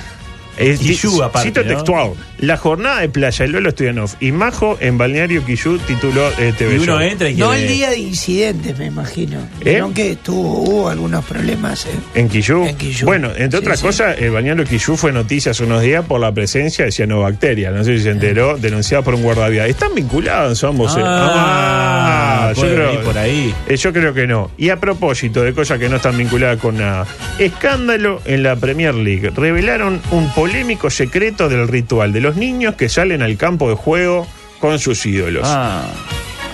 Es, 0.55 0.79
aparte, 1.19 1.47
cito 1.47 1.61
¿no? 1.63 1.67
textual. 1.67 2.11
La 2.43 2.57
jornada 2.57 2.99
de 2.99 3.07
playa 3.07 3.45
de 3.45 3.51
Lolo 3.53 3.71
Stoyanov 3.71 4.09
y 4.19 4.33
Majo 4.33 4.77
en 4.81 4.97
Balneario 4.97 5.45
Quillú 5.45 5.77
tituló 5.77 6.27
eh, 6.39 6.53
TV 6.57 6.73
Y 6.73 6.77
uno 6.79 6.85
Show. 6.85 6.99
entra 6.99 7.29
y 7.29 7.35
No 7.35 7.51
quiere- 7.51 7.61
el 7.61 7.67
día 7.69 7.89
de 7.91 7.99
incidentes, 7.99 8.77
me 8.77 8.87
imagino. 8.87 9.39
¿Eh? 9.61 9.69
Vieron 9.69 9.93
que 9.93 10.17
tuvo, 10.17 10.59
hubo 10.63 10.89
algunos 10.89 11.23
problemas. 11.23 11.85
¿eh? 11.85 11.89
En 12.15 12.27
Quillú. 12.27 12.65
En 12.65 12.75
Quillú. 12.75 13.05
Bueno, 13.05 13.29
entre 13.29 13.51
Sí, 13.51 13.55
otras 13.63 13.79
sí. 13.79 13.85
cosas, 13.85 14.17
el 14.19 14.31
bañero 14.31 14.65
Quillú 14.65 14.97
fue 14.97 15.13
noticia 15.13 15.51
hace 15.51 15.63
unos 15.63 15.81
días 15.83 16.03
por 16.05 16.19
la 16.19 16.33
presencia 16.33 16.83
de 16.83 16.91
cianobacterias. 16.91 17.73
No 17.73 17.81
sé 17.85 17.95
si 17.97 18.03
se 18.03 18.09
enteró, 18.09 18.57
denunciada 18.57 19.03
por 19.05 19.15
un 19.15 19.23
guardavidas. 19.23 19.69
¿Están 19.69 19.95
vinculados 19.95 20.61
ambos? 20.65 20.97
eh? 20.97 21.01
Ah, 21.01 22.51
yo 22.53 22.61
puede 22.61 22.75
creo, 22.75 22.87
venir 22.87 23.03
por 23.05 23.17
ahí. 23.19 23.55
eh, 23.69 23.77
yo 23.77 23.93
creo 23.93 24.13
que 24.13 24.27
no. 24.27 24.51
Y 24.57 24.67
a 24.67 24.81
propósito 24.81 25.43
de 25.43 25.53
cosas 25.53 25.79
que 25.79 25.87
no 25.87 25.95
están 25.95 26.17
vinculadas 26.17 26.59
con 26.59 26.77
nada. 26.77 27.07
Escándalo 27.39 28.21
en 28.25 28.43
la 28.43 28.57
Premier 28.57 28.93
League. 28.95 29.31
Revelaron 29.33 30.01
un 30.11 30.29
polémico 30.33 30.89
secreto 30.89 31.47
del 31.47 31.69
ritual 31.69 32.11
de 32.11 32.19
los 32.19 32.32
niños 32.35 32.75
que 32.75 32.89
salen 32.89 33.21
al 33.21 33.37
campo 33.37 33.69
de 33.69 33.75
juego 33.75 34.27
con 34.59 34.79
sus 34.79 35.05
ídolos. 35.05 35.43
Ah, 35.45 35.85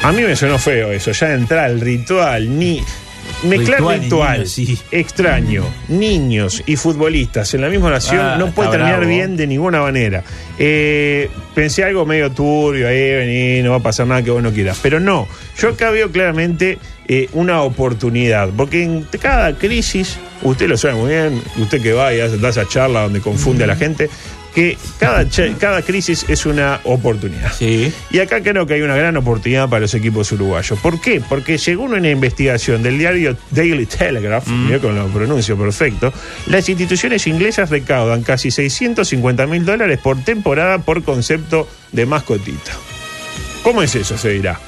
A 0.03 0.12
mí 0.12 0.21
me 0.24 0.36
sonó 0.36 0.57
feo 0.57 0.91
eso, 0.91 1.12
ya 1.12 1.33
entrar 1.33 1.65
al 1.65 1.79
ritual, 1.81 2.57
ni. 2.57 2.81
Mezclar 3.43 3.79
Ritual 3.79 4.00
ritual, 4.01 4.36
y 4.36 4.39
niños, 4.39 4.51
sí. 4.51 4.79
extraño, 4.91 5.63
niños 5.88 6.62
y 6.65 6.75
futbolistas 6.75 7.53
en 7.53 7.62
la 7.62 7.69
misma 7.69 7.88
oración 7.88 8.19
Ah, 8.19 8.36
no 8.38 8.48
puede 8.51 8.71
terminar 8.71 8.98
bravo. 8.98 9.09
bien 9.13 9.38
de 9.38 9.48
ninguna 9.48 9.81
manera. 9.81 10.24
Eh, 10.57 11.29
pensé 11.55 11.86
algo 11.86 12.05
medio 12.05 12.31
turbio, 12.31 12.88
ahí 12.88 13.00
vení, 13.00 13.62
no 13.62 13.71
va 13.71 13.77
a 13.77 13.81
pasar 13.81 14.07
nada 14.07 14.24
que 14.24 14.31
vos 14.31 14.43
no 14.43 14.51
quieras. 14.51 14.79
Pero 14.81 15.00
no, 15.00 15.25
yo 15.57 15.69
acá 15.69 15.89
veo 15.91 16.12
claramente 16.12 16.79
eh, 17.07 17.29
una 17.33 17.62
oportunidad, 17.62 18.50
porque 18.57 18.83
en 18.83 19.03
cada 19.21 19.53
crisis, 19.57 20.17
usted 20.41 20.67
lo 20.67 20.75
sabe 20.75 20.95
muy 20.95 21.12
bien, 21.12 21.41
usted 21.57 21.81
que 21.81 21.93
va 21.93 22.13
y 22.13 22.19
hace, 22.19 22.38
da 22.39 22.50
esa 22.50 22.67
charla 22.67 23.03
donde 23.03 23.21
confunde 23.21 23.63
a 23.63 23.67
la 23.67 23.75
gente, 23.77 24.09
que 24.53 24.77
cada, 25.00 25.25
cada 25.60 25.82
crisis 25.84 26.25
es 26.27 26.46
una 26.46 26.79
oportunidad. 26.84 27.53
sí. 27.53 27.91
Y 28.12 28.20
acá 28.20 28.41
creo 28.41 28.65
que 28.65 28.74
hay 28.75 28.82
una 28.82 28.96
gran 28.96 29.15
oportunidad 29.18 29.70
para 29.70 29.82
los 29.82 29.94
equipos 29.94 30.32
uruguayos. 30.32 30.79
¿Por 30.79 31.00
qué? 31.00 31.22
Porque 31.27 31.58
según 31.58 31.94
una 31.94 32.10
investigación 32.10 32.82
del 32.84 32.98
diario 32.98 33.38
Daily 33.51 33.86
Telegraph, 33.86 34.48
mirá 34.48 34.79
cómo 34.79 34.94
lo 34.94 35.08
pronuncio 35.08 35.58
perfecto, 35.58 36.12
las 36.48 36.68
instituciones 36.68 37.27
inglesas 37.27 37.70
recaudan 37.70 38.24
casi 38.24 38.51
650 38.51 39.46
mil 39.48 39.65
dólares 39.65 40.00
por 40.00 40.18
temporada 40.24 40.79
por 40.79 41.03
concepto 41.03 41.68
de 41.91 42.06
mascotita. 42.06 42.72
¿Cómo 43.63 43.82
es 43.84 43.94
eso? 43.96 44.18
Se 44.18 44.29
dirá. 44.29 44.60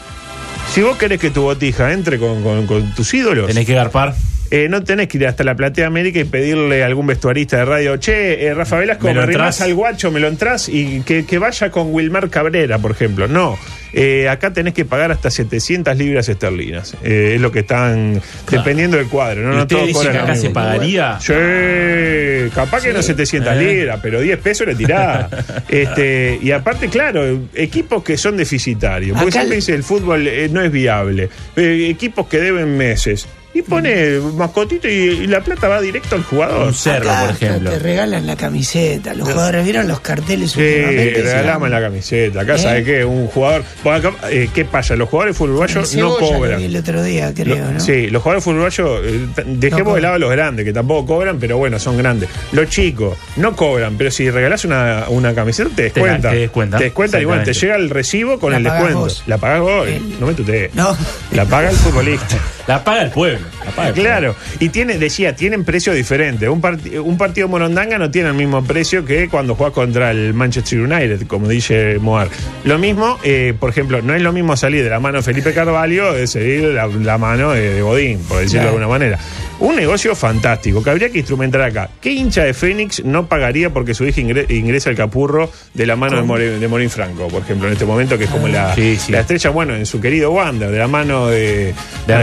Si 0.74 0.82
vos 0.82 0.96
querés 0.98 1.20
que 1.20 1.32
tu 1.32 1.42
botija 1.42 1.92
entre 1.92 2.18
con, 2.20 2.44
con- 2.44 2.68
con 2.68 2.94
tus 2.94 3.14
ídolos, 3.14 3.48
Tenés 3.48 3.66
que 3.66 3.74
garpar. 3.74 4.16
Eh, 4.51 4.67
no 4.70 4.84
tenés 4.84 5.08
que 5.08 5.17
ir 5.17 5.25
hasta 5.27 5.43
la 5.43 5.55
Platea 5.55 5.88
América 5.88 6.20
y 6.20 6.25
pedirle 6.25 6.84
a 6.84 6.86
algún 6.86 7.08
vestuarista 7.08 7.58
de 7.58 7.65
radio, 7.65 7.98
che, 7.98 8.46
eh, 8.46 8.53
Rafa 8.53 8.77
Velasco, 8.77 9.08
¿Me 9.08 9.13
me, 9.15 9.24
entrás? 9.24 9.62
al 9.62 9.74
guacho, 9.74 10.12
me 10.12 10.20
lo 10.20 10.27
entrás 10.27 10.70
y 10.70 11.01
que, 11.01 11.25
que 11.25 11.38
vaya 11.39 11.72
con 11.72 11.93
Wilmar 11.93 12.29
Cabrera, 12.29 12.77
por 12.77 12.91
ejemplo. 12.91 13.27
No, 13.27 13.58
Eh, 13.93 14.29
acá 14.29 14.53
tenés 14.53 14.74
que 14.74 14.86
pagar 14.86 15.12
hasta 15.12 15.29
700 15.29 15.98
libras 15.98 16.29
esterlinas. 16.29 16.96
Eh, 17.03 17.34
es 17.36 17.41
lo 17.41 17.51
que 17.51 17.60
están, 17.60 18.22
dependiendo 18.50 18.96
del 18.96 19.08
cuadro. 19.08 19.41
No, 19.41 19.53
¿Y 19.53 19.58
no 19.58 19.65
dice 19.65 19.91
cobran 19.91 20.13
que 20.13 20.20
acá 20.20 20.36
se 20.36 20.50
pagaría? 20.50 21.20
Sí, 21.20 22.50
capaz 22.55 22.84
que 22.84 22.93
no 22.93 23.01
700 23.01 23.53
Eh. 23.53 23.58
libras, 23.60 24.00
pero 24.01 24.22
10 24.22 24.39
pesos 24.39 24.65
le 24.67 24.75
tirá. 24.75 25.27
este, 25.67 26.39
y 26.41 26.51
aparte, 26.51 26.88
claro, 26.88 27.41
equipos 27.53 28.01
que 28.01 28.15
son 28.17 28.37
deficitarios. 28.37 29.18
Porque 29.18 29.29
Acá 29.29 29.40
siempre 29.42 29.55
el- 29.55 29.61
dice 29.61 29.74
el 29.75 29.83
fútbol 29.83 30.24
no 30.51 30.61
es 30.61 30.72
viable. 30.72 31.29
Equipos 31.57 32.27
que 32.27 32.40
deben 32.40 32.77
meses. 32.77 33.27
Y 33.53 33.61
pone 33.64 34.20
mascotito 34.35 34.87
y, 34.87 34.92
y 34.92 35.27
la 35.27 35.42
plata 35.42 35.68
va 35.68 35.81
directo 35.81 36.16
al 36.16 36.24
jugador. 36.24 36.68
Un 36.68 36.74
cerro, 36.74 37.09
Acá 37.11 37.25
por 37.25 37.35
ejemplo. 37.35 37.70
Te 37.72 37.79
regalan 37.79 38.25
la 38.25 38.37
camiseta. 38.37 39.14
Los 39.14 39.27
jugadores 39.29 39.66
vieron 39.66 39.87
los 39.90 40.00
carteles 40.00 40.51
Sí, 40.51 40.59
últimamente. 40.61 41.22
regalame 41.22 41.70
la 41.70 41.81
camiseta. 41.81 42.42
Acá, 42.42 42.55
¿Eh? 42.55 42.59
¿sabe 42.59 42.83
qué? 42.85 43.03
Un 43.03 43.27
jugador. 43.27 43.64
Bueno, 43.83 44.09
acá, 44.09 44.29
eh, 44.29 44.50
¿Qué 44.53 44.64
pasa? 44.64 44.96
Los 44.96 45.09
jugadores 45.09 45.37
uruguayos 45.40 45.96
no 45.96 46.16
cobran. 46.18 46.61
el 46.61 46.75
otro 46.77 47.03
día, 47.03 47.33
creo, 47.33 47.57
Lo- 47.57 47.72
¿no? 47.74 47.79
Sí, 47.81 48.07
los 48.07 48.22
jugadores 48.24 48.48
uruguayos, 48.48 49.01
eh, 49.05 49.25
dejemos 49.48 49.83
cobran. 49.83 49.96
de 49.96 50.01
lado 50.01 50.16
a 50.16 50.20
los 50.20 50.31
grandes, 50.31 50.66
que 50.66 50.72
tampoco 50.74 51.05
cobran, 51.16 51.37
pero 51.40 51.57
bueno, 51.57 51.77
son 51.77 51.98
grandes. 51.98 52.29
Los 52.53 52.70
chicos 52.70 53.18
no 53.35 53.53
cobran, 53.55 53.98
pero 53.98 54.11
si 54.11 54.29
regalás 54.29 54.64
una, 54.64 55.05
una 55.09 55.35
camiseta, 55.35 55.70
te 55.70 55.75
Te 55.75 55.83
descuentan. 55.83 56.31
te 56.31 56.37
descuentan. 56.40 56.77
Te 56.77 56.83
descuentan 56.85 57.22
y 57.22 57.25
bueno, 57.25 57.44
te 57.44 57.53
llega 57.53 57.75
el 57.75 57.90
recibo 57.90 58.40
con 58.40 58.51
La 58.51 58.57
el 58.59 58.64
descuento. 58.64 59.00
vos. 59.00 59.24
La 59.27 59.37
pagás 59.37 59.59
vos, 59.59 59.87
El- 59.87 60.20
no 60.22 60.27
me 60.27 60.33
tutees. 60.33 60.74
No. 60.74 60.96
La 61.33 61.44
paga 61.46 61.70
el 61.70 61.75
futbolista. 61.75 62.37
La 62.68 62.84
paga 62.84 63.02
el 63.04 63.10
pueblo. 63.12 63.40
La 63.66 63.72
paga 63.72 63.88
el 63.90 63.94
pueblo. 63.94 64.10
Claro, 64.10 64.36
y 64.60 64.70
tiene, 64.70 64.98
decía, 64.98 65.36
tienen 65.36 65.64
precio 65.66 65.94
diferente. 65.94 66.48
Un, 66.48 66.62
un 67.04 67.18
partido 67.18 67.48
morondanga 67.48 67.98
no 67.98 68.10
tiene 68.12 68.30
el 68.30 68.36
mismo 68.36 68.64
precio 68.64 69.04
que 69.04 69.28
cuando 69.30 69.56
juegas 69.56 69.74
contra 69.74 70.12
el 70.12 70.34
Manchester 70.34 70.80
United, 70.82 71.28
como 71.28 71.48
dice 71.48 71.98
Moar. 72.00 72.28
Lo 72.64 72.78
mismo, 72.78 73.18
eh, 73.24 73.54
por 73.60 73.70
ejemplo, 73.70 74.02
no 74.02 74.14
es 74.14 74.22
lo 74.22 74.32
mismo 74.32 74.56
salir 74.56 74.84
de 74.84 74.90
la 74.90 75.00
mano 75.00 75.18
de 75.18 75.24
Felipe 75.24 75.54
Carvalho 75.54 76.14
de 76.14 76.28
salir 76.28 76.62
de 76.68 76.74
la, 76.74 76.88
la 76.88 77.18
mano 77.18 77.52
de, 77.52 77.74
de 77.74 77.82
Godín, 77.82 78.20
por 78.28 78.40
decirlo 78.40 78.62
de 78.64 78.68
alguna 78.70 78.88
manera. 78.88 79.20
Un 79.60 79.76
negocio 79.76 80.16
fantástico 80.16 80.84
que 80.84 80.90
habría 80.90 81.10
que 81.12 81.20
instrumentar 81.20 81.62
acá. 81.62 81.90
¿Qué 82.02 82.12
hincha 82.12 82.44
de 82.44 82.54
Fénix 82.54 83.04
no 83.06 83.28
pagaría 83.28 83.70
porque 83.72 83.94
su 83.94 84.06
hija 84.06 84.20
ingre- 84.22 84.50
ingresa 84.50 84.90
al 84.90 84.96
capurro 84.96 85.52
de 85.76 85.86
la 85.86 85.96
mano 85.96 86.16
de, 86.36 86.68
Morín 86.68 86.90
Franco, 86.90 87.28
por 87.28 87.44
ejemplo, 87.44 87.68
en 87.68 87.74
este 87.74 87.86
momento, 87.86 88.18
que 88.18 88.24
es 88.24 88.30
como 88.30 88.48
la, 88.48 88.74
Sí, 88.74 88.98
sí. 88.98 89.12
la 89.12 89.20
estrella, 89.20 89.50
bueno, 89.52 89.76
en 89.76 89.86
su 89.86 90.02
querido 90.02 90.32
Wander, 90.32 90.72
de 90.72 90.80
la 90.80 90.88
mano 90.88 91.28
de... 91.28 91.74
De 92.08 92.14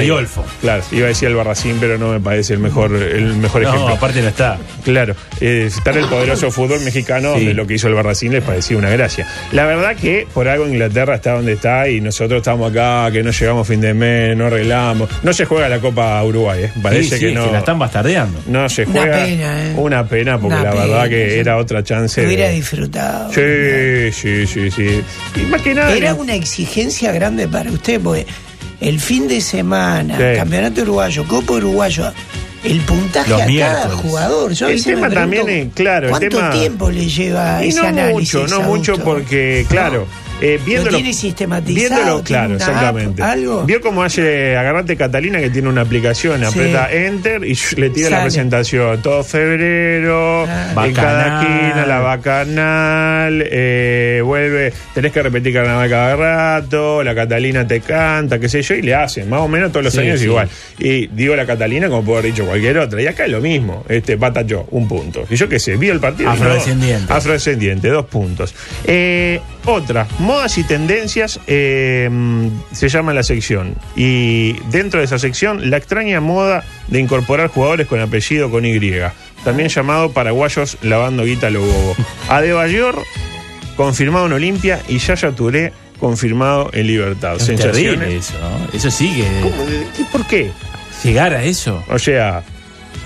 Claro, 0.60 0.82
iba 0.92 1.06
a 1.06 1.08
decir 1.08 1.28
el 1.28 1.34
Barracín, 1.34 1.76
pero 1.80 1.98
no 1.98 2.10
me 2.12 2.20
parece 2.20 2.54
el 2.54 2.58
mejor, 2.60 2.94
el 2.94 3.34
mejor 3.36 3.62
No, 3.62 3.68
ejemplo. 3.68 3.94
aparte 3.94 4.22
no 4.22 4.28
está. 4.28 4.58
Claro, 4.84 5.14
eh, 5.40 5.64
estar 5.66 5.96
el 5.96 6.06
poderoso 6.06 6.50
fútbol 6.50 6.80
mexicano, 6.80 7.32
Sí. 7.34 7.40
donde 7.40 7.54
lo 7.54 7.66
que 7.66 7.74
hizo 7.74 7.88
el 7.88 7.94
Barracín 7.94 8.32
les 8.32 8.42
parecía 8.42 8.76
una 8.76 8.90
gracia. 8.90 9.26
La 9.52 9.64
verdad 9.66 9.96
que 9.96 10.26
por 10.32 10.48
algo 10.48 10.66
Inglaterra 10.66 11.16
está 11.16 11.32
donde 11.32 11.52
está 11.54 11.88
y 11.88 12.00
nosotros 12.00 12.38
estamos 12.38 12.70
acá, 12.70 13.10
que 13.12 13.22
no 13.22 13.30
llegamos 13.30 13.66
a 13.66 13.70
fin 13.70 13.80
de 13.80 13.94
mes, 13.94 14.36
no 14.36 14.46
arreglamos. 14.46 15.08
No 15.22 15.32
se 15.32 15.44
juega 15.44 15.68
la 15.68 15.78
Copa 15.80 16.22
Uruguay, 16.24 16.64
¿eh? 16.64 16.72
parece 16.82 17.02
Sí, 17.04 17.10
sí, 17.10 17.20
que 17.26 17.32
no. 17.32 17.46
que 17.46 17.52
la 17.52 17.58
están 17.60 17.78
bastardeando. 17.78 18.40
No 18.46 18.68
se 18.68 18.84
Una 18.84 19.00
juega. 19.00 19.24
pena, 19.24 19.66
¿eh? 19.70 19.74
Una 19.76 20.08
pena, 20.08 20.38
porque 20.38 20.56
Una 20.60 20.64
la 20.64 20.74
verdad 20.74 21.08
que 21.08 21.30
sí. 21.30 21.38
era 21.38 21.56
otra 21.56 21.82
chance. 21.84 22.24
Hubiera 22.26 22.48
de- 22.48 22.54
disfrutado. 22.54 23.32
Sí, 23.32 24.12
sí, 24.12 24.46
sí, 24.46 24.70
sí. 24.70 25.02
Y 25.36 25.40
más 25.46 25.62
que 25.62 25.74
nada. 25.74 25.94
Era 25.94 26.14
una 26.14 26.34
exigencia 26.34 27.12
grande 27.12 27.46
para 27.48 27.70
usted, 27.70 28.00
porque 28.00 28.26
el 28.80 29.00
fin 29.00 29.26
de 29.28 29.40
semana, 29.40 30.16
Sí. 30.16 30.36
Campeonato 30.36 30.82
Uruguayo, 30.82 31.24
Copa 31.26 31.54
Uruguayo, 31.54 32.12
el 32.64 32.80
puntaje 32.80 33.30
Los 33.30 33.40
a 33.42 33.46
cada 33.46 33.88
jugador. 33.96 34.52
Yo 34.52 34.68
El 34.68 34.82
tema 34.84 35.08
pregunto, 35.08 35.20
también 35.20 35.48
es, 35.48 35.74
claro, 35.74 36.06
el 36.06 36.10
¿Cuánto 36.10 36.36
tema- 36.36 36.50
tiempo 36.50 36.90
le 36.90 37.08
lleva 37.08 37.64
Y 37.64 37.68
ese 37.68 37.80
no 37.82 37.88
análisis? 37.88 38.34
mucho, 38.34 38.46
no 38.48 38.62
mucho 38.62 38.98
porque, 38.98 39.64
claro, 39.68 40.06
eh, 40.40 40.58
viéndolo, 40.64 40.96
tiene 40.96 41.12
sistematizado? 41.12 41.74
viéndolo, 41.74 42.22
¿Tiene 42.22 42.24
claro, 42.24 42.46
una 42.46 42.56
exactamente. 42.56 43.22
app, 43.22 43.28
algo? 43.30 43.64
Vio 43.64 43.80
cómo 43.80 44.02
hace 44.02 44.56
Agarrate 44.56 44.96
Catalina 44.96 45.38
que 45.40 45.50
tiene 45.50 45.68
una 45.68 45.80
aplicación, 45.82 46.40
Sí. 46.40 46.46
aprieta 46.46 46.92
Enter 46.92 47.44
y 47.44 47.58
le 47.76 47.90
tira 47.90 48.10
la 48.10 48.22
presentación. 48.22 49.02
Todo 49.02 49.22
febrero, 49.24 50.46
Ah. 50.48 50.86
en 50.86 50.92
cada 50.94 51.42
esquina, 51.42 51.86
la 51.86 52.00
bacanal, 52.00 53.44
eh, 53.50 54.20
vuelve, 54.24 54.72
tenés 54.94 55.12
que 55.12 55.22
repetir 55.22 55.52
carnaval 55.54 55.88
cada 55.90 56.16
rato, 56.16 57.02
la 57.02 57.14
Catalina 57.14 57.66
te 57.66 57.80
canta, 57.80 58.38
qué 58.38 58.48
sé 58.48 58.62
yo, 58.62 58.74
y 58.74 58.82
le 58.82 58.94
hacen, 58.94 59.28
más 59.28 59.40
o 59.40 59.48
menos 59.48 59.70
todos 59.72 59.84
los 59.84 59.92
Sí, 59.94 60.00
años 60.00 60.20
sí. 60.20 60.26
igual. 60.26 60.48
Y 60.78 61.06
digo 61.08 61.34
la 61.36 61.46
Catalina 61.46 61.88
como 61.88 62.04
puedo 62.04 62.18
haber 62.18 62.32
dicho 62.32 62.46
cualquier 62.46 62.78
otra. 62.78 63.00
Y 63.02 63.06
acá 63.06 63.24
es 63.24 63.30
lo 63.30 63.40
mismo, 63.40 63.84
este 63.88 64.16
bata 64.16 64.42
yo, 64.42 64.66
un 64.70 64.86
punto. 64.88 65.24
Y 65.28 65.36
yo 65.36 65.48
qué 65.48 65.58
sé, 65.58 65.76
vi 65.76 65.88
el 65.88 66.00
partido. 66.00 66.18
y 66.18 66.36
no- 66.38 66.44
Afrodescendiente. 66.44 67.12
Afrodescendiente, 67.12 67.88
dos 67.88 68.06
puntos. 68.06 68.54
Eh, 68.84 69.40
otra, 69.68 70.06
modas 70.18 70.56
y 70.58 70.64
tendencias 70.64 71.40
eh, 71.46 72.08
se 72.72 72.88
llama 72.88 73.12
la 73.12 73.22
sección. 73.22 73.74
Y 73.96 74.54
dentro 74.70 75.00
de 75.00 75.06
esa 75.06 75.18
sección, 75.18 75.70
la 75.70 75.76
extraña 75.76 76.20
moda 76.20 76.64
de 76.88 77.00
incorporar 77.00 77.48
jugadores 77.48 77.86
con 77.86 78.00
apellido 78.00 78.50
con 78.50 78.64
Y. 78.64 78.78
También 79.44 79.68
llamado 79.68 80.10
paraguayos 80.12 80.78
lavando 80.82 81.24
guita 81.24 81.48
a 81.48 81.50
lo 81.50 81.60
bobo. 81.60 81.96
Adebayor, 82.28 83.02
confirmado 83.76 84.26
en 84.26 84.32
Olimpia, 84.32 84.80
y 84.88 84.98
Yaya 84.98 85.32
Touré, 85.32 85.72
confirmado 86.00 86.70
en 86.72 86.86
Libertad. 86.86 87.36
Es 87.36 87.46
terrible 87.46 88.06
¿Sensaciones? 88.06 88.30
eso, 88.30 88.34
¿no? 88.40 88.68
Eso. 88.72 89.04
¿Y 89.98 90.04
por 90.04 90.26
qué? 90.26 90.50
Llegar 91.04 91.34
a 91.34 91.44
eso. 91.44 91.84
O 91.88 91.98
sea, 91.98 92.42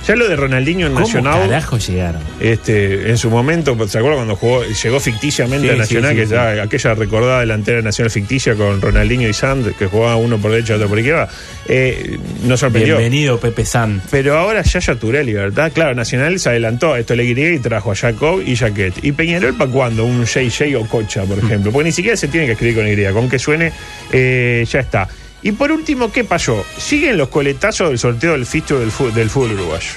Ya 0.06 0.16
lo 0.16 0.28
de 0.28 0.34
Ronaldinho 0.34 0.86
en 0.88 0.94
¿Cómo 0.94 1.06
Nacional. 1.06 1.48
carajo 1.48 1.78
llegaron? 1.78 2.20
Este, 2.40 3.10
en 3.10 3.18
su 3.18 3.30
momento, 3.30 3.76
¿se 3.86 3.98
acuerda 3.98 4.16
cuando 4.16 4.34
jugó, 4.34 4.64
llegó 4.64 4.98
ficticiamente 4.98 5.68
Sí, 5.68 5.74
a 5.74 5.76
Nacional, 5.76 6.10
sí, 6.10 6.16
sí, 6.16 6.22
que 6.24 6.30
ya 6.34 6.62
aquella 6.62 6.94
recordada 6.94 7.40
delantera 7.40 7.82
nacional 7.82 8.10
ficticia 8.10 8.54
con 8.56 8.80
Ronaldinho 8.80 9.28
y 9.28 9.32
Sand, 9.32 9.76
que 9.76 9.86
jugaba 9.86 10.16
uno 10.16 10.38
por 10.38 10.50
derecha 10.50 10.72
y 10.72 10.76
otro 10.76 10.88
por 10.88 10.98
izquierda, 10.98 11.28
eh, 11.68 12.18
nos 12.44 12.58
sorprendió. 12.60 12.98
Bienvenido, 12.98 13.38
Pepe 13.38 13.64
San. 13.64 14.02
Pero 14.10 14.36
ahora 14.36 14.62
Yaya 14.62 14.94
Turelli, 14.96 15.34
¿verdad? 15.34 15.70
Claro, 15.72 15.94
Nacional 15.94 16.40
se 16.40 16.48
adelantó 16.48 16.94
a 16.94 16.98
esto 16.98 17.14
le 17.14 17.24
y 17.24 17.58
trajo 17.60 17.92
a 17.92 17.94
Jacob 17.94 18.42
y 18.44 18.56
Jaquet. 18.56 19.04
¿Y 19.04 19.12
Peñarol 19.12 19.54
para 19.54 19.70
cuándo? 19.70 20.04
Un 20.04 20.24
JJ 20.24 20.76
o 20.76 20.86
Cocha, 20.86 21.22
por 21.22 21.38
ejemplo. 21.38 21.70
Porque 21.72 21.88
ni 21.88 21.92
siquiera 21.92 22.16
se 22.16 22.28
tiene 22.28 22.46
que 22.46 22.52
escribir 22.52 22.76
con 22.76 22.88
Y. 22.88 23.12
Con 23.12 23.28
que 23.28 23.38
suene, 23.38 23.72
eh, 24.12 24.64
ya 24.68 24.80
está. 24.80 25.08
Y 25.42 25.52
por 25.52 25.72
último, 25.72 26.12
¿qué 26.12 26.24
pasó? 26.24 26.64
Siguen 26.78 27.16
los 27.16 27.28
coletazos 27.28 27.88
del 27.88 27.98
sorteo 27.98 28.33
del 28.33 28.46
ficho 28.46 28.78
del, 28.78 28.90
fútbol 28.90 29.52
uruguayo. 29.52 29.90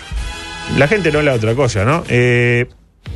La 0.78 0.88
gente 0.88 1.12
no 1.12 1.20
habla 1.20 1.32
de 1.32 1.38
otra 1.38 1.56
cosa, 1.56 1.86
¿no? 1.86 2.04
Eh, 2.10 2.66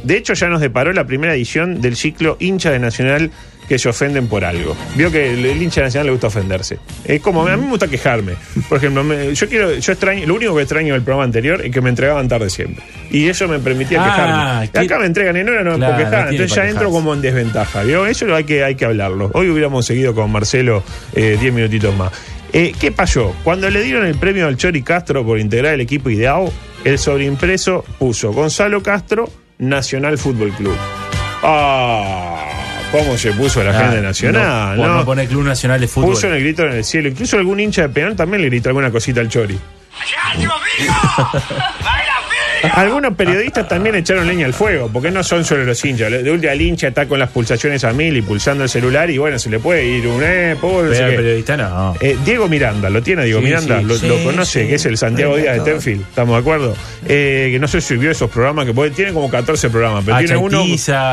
de 0.03 0.17
hecho, 0.17 0.33
ya 0.33 0.47
nos 0.47 0.61
deparó 0.61 0.93
la 0.93 1.05
primera 1.05 1.33
edición 1.33 1.81
del 1.81 1.95
ciclo 1.95 2.37
hincha 2.39 2.71
de 2.71 2.79
Nacional 2.79 3.31
que 3.69 3.79
se 3.79 3.87
ofenden 3.87 4.27
por 4.27 4.43
algo. 4.43 4.75
Vio 4.95 5.09
que 5.11 5.31
el, 5.31 5.45
el 5.45 5.61
hincha 5.61 5.81
Nacional 5.81 6.07
le 6.07 6.11
gusta 6.11 6.27
ofenderse. 6.27 6.79
Es 7.05 7.21
como, 7.21 7.47
a 7.47 7.55
mí 7.55 7.63
me 7.63 7.69
gusta 7.69 7.87
quejarme. 7.87 8.33
Por 8.67 8.79
ejemplo, 8.79 9.03
me- 9.03 9.33
yo 9.35 9.47
quiero, 9.47 9.73
yo 9.75 9.91
extraño, 9.93 10.25
lo 10.25 10.35
único 10.35 10.55
que 10.55 10.63
extraño 10.63 10.93
del 10.93 11.03
programa 11.03 11.23
anterior 11.23 11.61
es 11.63 11.71
que 11.71 11.79
me 11.79 11.89
entregaban 11.89 12.27
tarde 12.27 12.49
siempre. 12.49 12.83
Y 13.11 13.27
eso 13.29 13.47
me 13.47 13.59
permitía 13.59 13.99
Ah, 14.03 14.05
quejarme. 14.63 14.69
que- 14.71 14.79
Acá 14.79 14.99
me 14.99 15.05
entregan 15.05 15.37
en 15.37 15.47
hora, 15.47 15.63
no 15.63 15.71
me 15.71 15.77
Claro, 15.77 15.93
puedo 15.95 16.09
quejar. 16.09 16.29
Entonces 16.31 16.55
ya 16.55 16.67
entro 16.67 16.89
como 16.89 17.13
en 17.13 17.21
desventaja. 17.21 17.83
¿vio? 17.83 18.05
Eso 18.07 18.33
hay 18.35 18.43
que, 18.43 18.63
hay 18.63 18.75
que 18.75 18.85
hablarlo. 18.85 19.29
Hoy 19.33 19.49
hubiéramos 19.49 19.85
seguido 19.85 20.13
con 20.15 20.31
Marcelo 20.31 20.83
eh, 21.13 21.37
10 21.39 21.53
minutitos 21.53 21.95
más. 21.95 22.11
Eh, 22.51 22.73
¿Qué 22.79 22.91
pasó? 22.91 23.35
Cuando 23.43 23.69
le 23.69 23.83
dieron 23.83 24.03
el 24.07 24.15
premio 24.15 24.47
al 24.47 24.57
Chori 24.57 24.81
Castro 24.81 25.23
por 25.23 25.37
integrar 25.37 25.75
el 25.75 25.81
equipo 25.81 26.09
ideal, 26.09 26.49
el 26.83 26.97
sobreimpreso 26.97 27.85
puso 27.99 28.31
Gonzalo 28.33 28.81
Castro, 28.81 29.29
Nacional 29.59 30.17
Fútbol 30.17 30.49
Club. 30.53 30.75
¡Ah! 31.43 32.38
¿Cómo 32.91 33.17
se 33.17 33.31
puso 33.33 33.63
la 33.63 33.69
Ah, 33.71 33.83
gente 33.83 34.01
nacional? 34.01 34.77
no, 34.77 34.87
¿no? 34.87 34.95
no 34.97 35.05
poner 35.05 35.27
Club 35.27 35.43
Nacional 35.43 35.79
de 35.79 35.87
Fútbol. 35.87 36.11
Puso 36.11 36.27
en 36.27 36.33
el 36.33 36.39
grito 36.41 36.63
en 36.63 36.71
el 36.73 36.83
cielo. 36.83 37.07
Incluso 37.09 37.37
algún 37.37 37.59
hincha 37.59 37.83
de 37.83 37.89
Peñarol 37.89 38.15
también 38.15 38.41
le 38.41 38.49
gritó 38.49 38.69
alguna 38.69 38.89
cosita 38.91 39.19
al 39.21 39.29
Chori. 39.29 39.59
Algunos 42.73 43.13
periodistas 43.15 43.67
también 43.67 43.95
echaron 43.95 44.27
leña 44.27 44.45
al 44.45 44.53
fuego, 44.53 44.89
porque 44.91 45.11
no 45.11 45.23
son 45.23 45.43
solo 45.45 45.63
los 45.63 45.83
hinchas. 45.83 46.11
De 46.11 46.29
última, 46.31 46.51
el 46.53 46.61
hincha 46.61 46.87
está 46.89 47.05
con 47.07 47.19
las 47.19 47.29
pulsaciones 47.29 47.83
a 47.83 47.93
mil 47.93 48.15
y 48.17 48.21
pulsando 48.21 48.63
el 48.63 48.69
celular, 48.69 49.09
y 49.09 49.17
bueno, 49.17 49.39
se 49.39 49.49
le 49.49 49.59
puede 49.59 49.85
ir 49.85 50.07
un 50.07 50.21
eh, 50.23 50.55
pobre, 50.59 50.89
no 50.89 50.93
sé 50.93 50.99
Pero 50.99 51.05
el 51.07 51.11
qué. 51.11 51.17
periodista 51.17 51.57
no. 51.57 51.95
Eh, 52.01 52.17
Diego 52.25 52.47
Miranda, 52.47 52.89
¿lo 52.89 53.01
tiene 53.01 53.23
Diego 53.25 53.39
Sí, 53.39 53.45
Miranda? 53.45 53.79
sí. 53.79 53.85
¿Lo, 53.85 53.95
Sí, 53.95 54.07
lo 54.07 54.23
conoce? 54.23 54.63
sí. 54.63 54.67
Que 54.69 54.75
es 54.75 54.85
el 54.85 54.97
Santiago 54.97 55.35
Díaz 55.37 55.57
de. 55.63 55.71
Tenfield, 55.71 56.01
¿estamos 56.01 56.35
de 56.35 56.39
acuerdo? 56.41 56.75
Eh, 57.07 57.49
que 57.51 57.59
no 57.59 57.67
sé 57.67 57.81
si 57.81 57.95
vio 57.95 58.11
esos 58.11 58.29
programas, 58.29 58.65
que 58.65 58.73
puede- 58.73 58.91
tiene 58.91 59.13
como 59.13 59.29
14 59.29 59.69
programas, 59.69 60.03
pero 60.05 60.17
tiene 60.19 60.37
uno. 60.37 60.63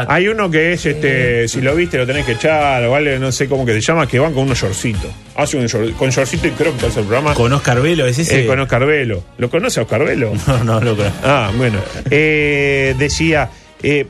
Hay 0.09 0.29
uno 0.29 0.51
que 0.51 0.73
es, 0.73 0.87
este, 0.87 1.49
si 1.49 1.61
lo 1.61 1.75
viste, 1.75 1.99
lo 1.99 2.07
tenés 2.07 2.25
que 2.27 2.33
echar, 2.33 2.83
o 2.85 2.91
vale, 2.93 3.19
no 3.19 3.31
sé 3.33 3.49
cómo 3.49 3.65
que 3.67 3.73
se 3.75 3.81
llama, 3.81 4.07
que 4.07 4.19
van 4.19 4.33
con 4.33 4.45
unos 4.45 4.59
shortcitos. 4.59 5.11
Hace 5.37 5.57
un 5.59 5.67
short- 5.67 5.95
con 5.97 6.11
shortcito 6.11 6.47
y 6.47 6.51
creo 6.53 6.77
que 6.77 6.87
hace 6.87 7.01
el 7.01 7.07
programa. 7.07 7.35
Con 7.35 7.53
Oscar 7.53 7.81
Velo, 7.83 8.07
¿es 8.07 8.19
ese? 8.19 8.45
Eh, 8.45 8.47
con 8.47 8.59
Oscar 8.59 8.87
Velo. 8.87 9.23
¿Lo 9.39 9.51
conoce 9.51 9.81
a 9.81 9.83
Oscar 9.83 10.05
Velo? 10.05 10.33
No, 10.47 10.65
no, 10.65 10.81
lo 10.81 10.97
conozco. 10.97 11.19
Ah, 11.25 11.51
bueno. 11.57 11.79
Eh, 12.11 12.95
decía, 12.99 13.51
eh, 13.83 14.07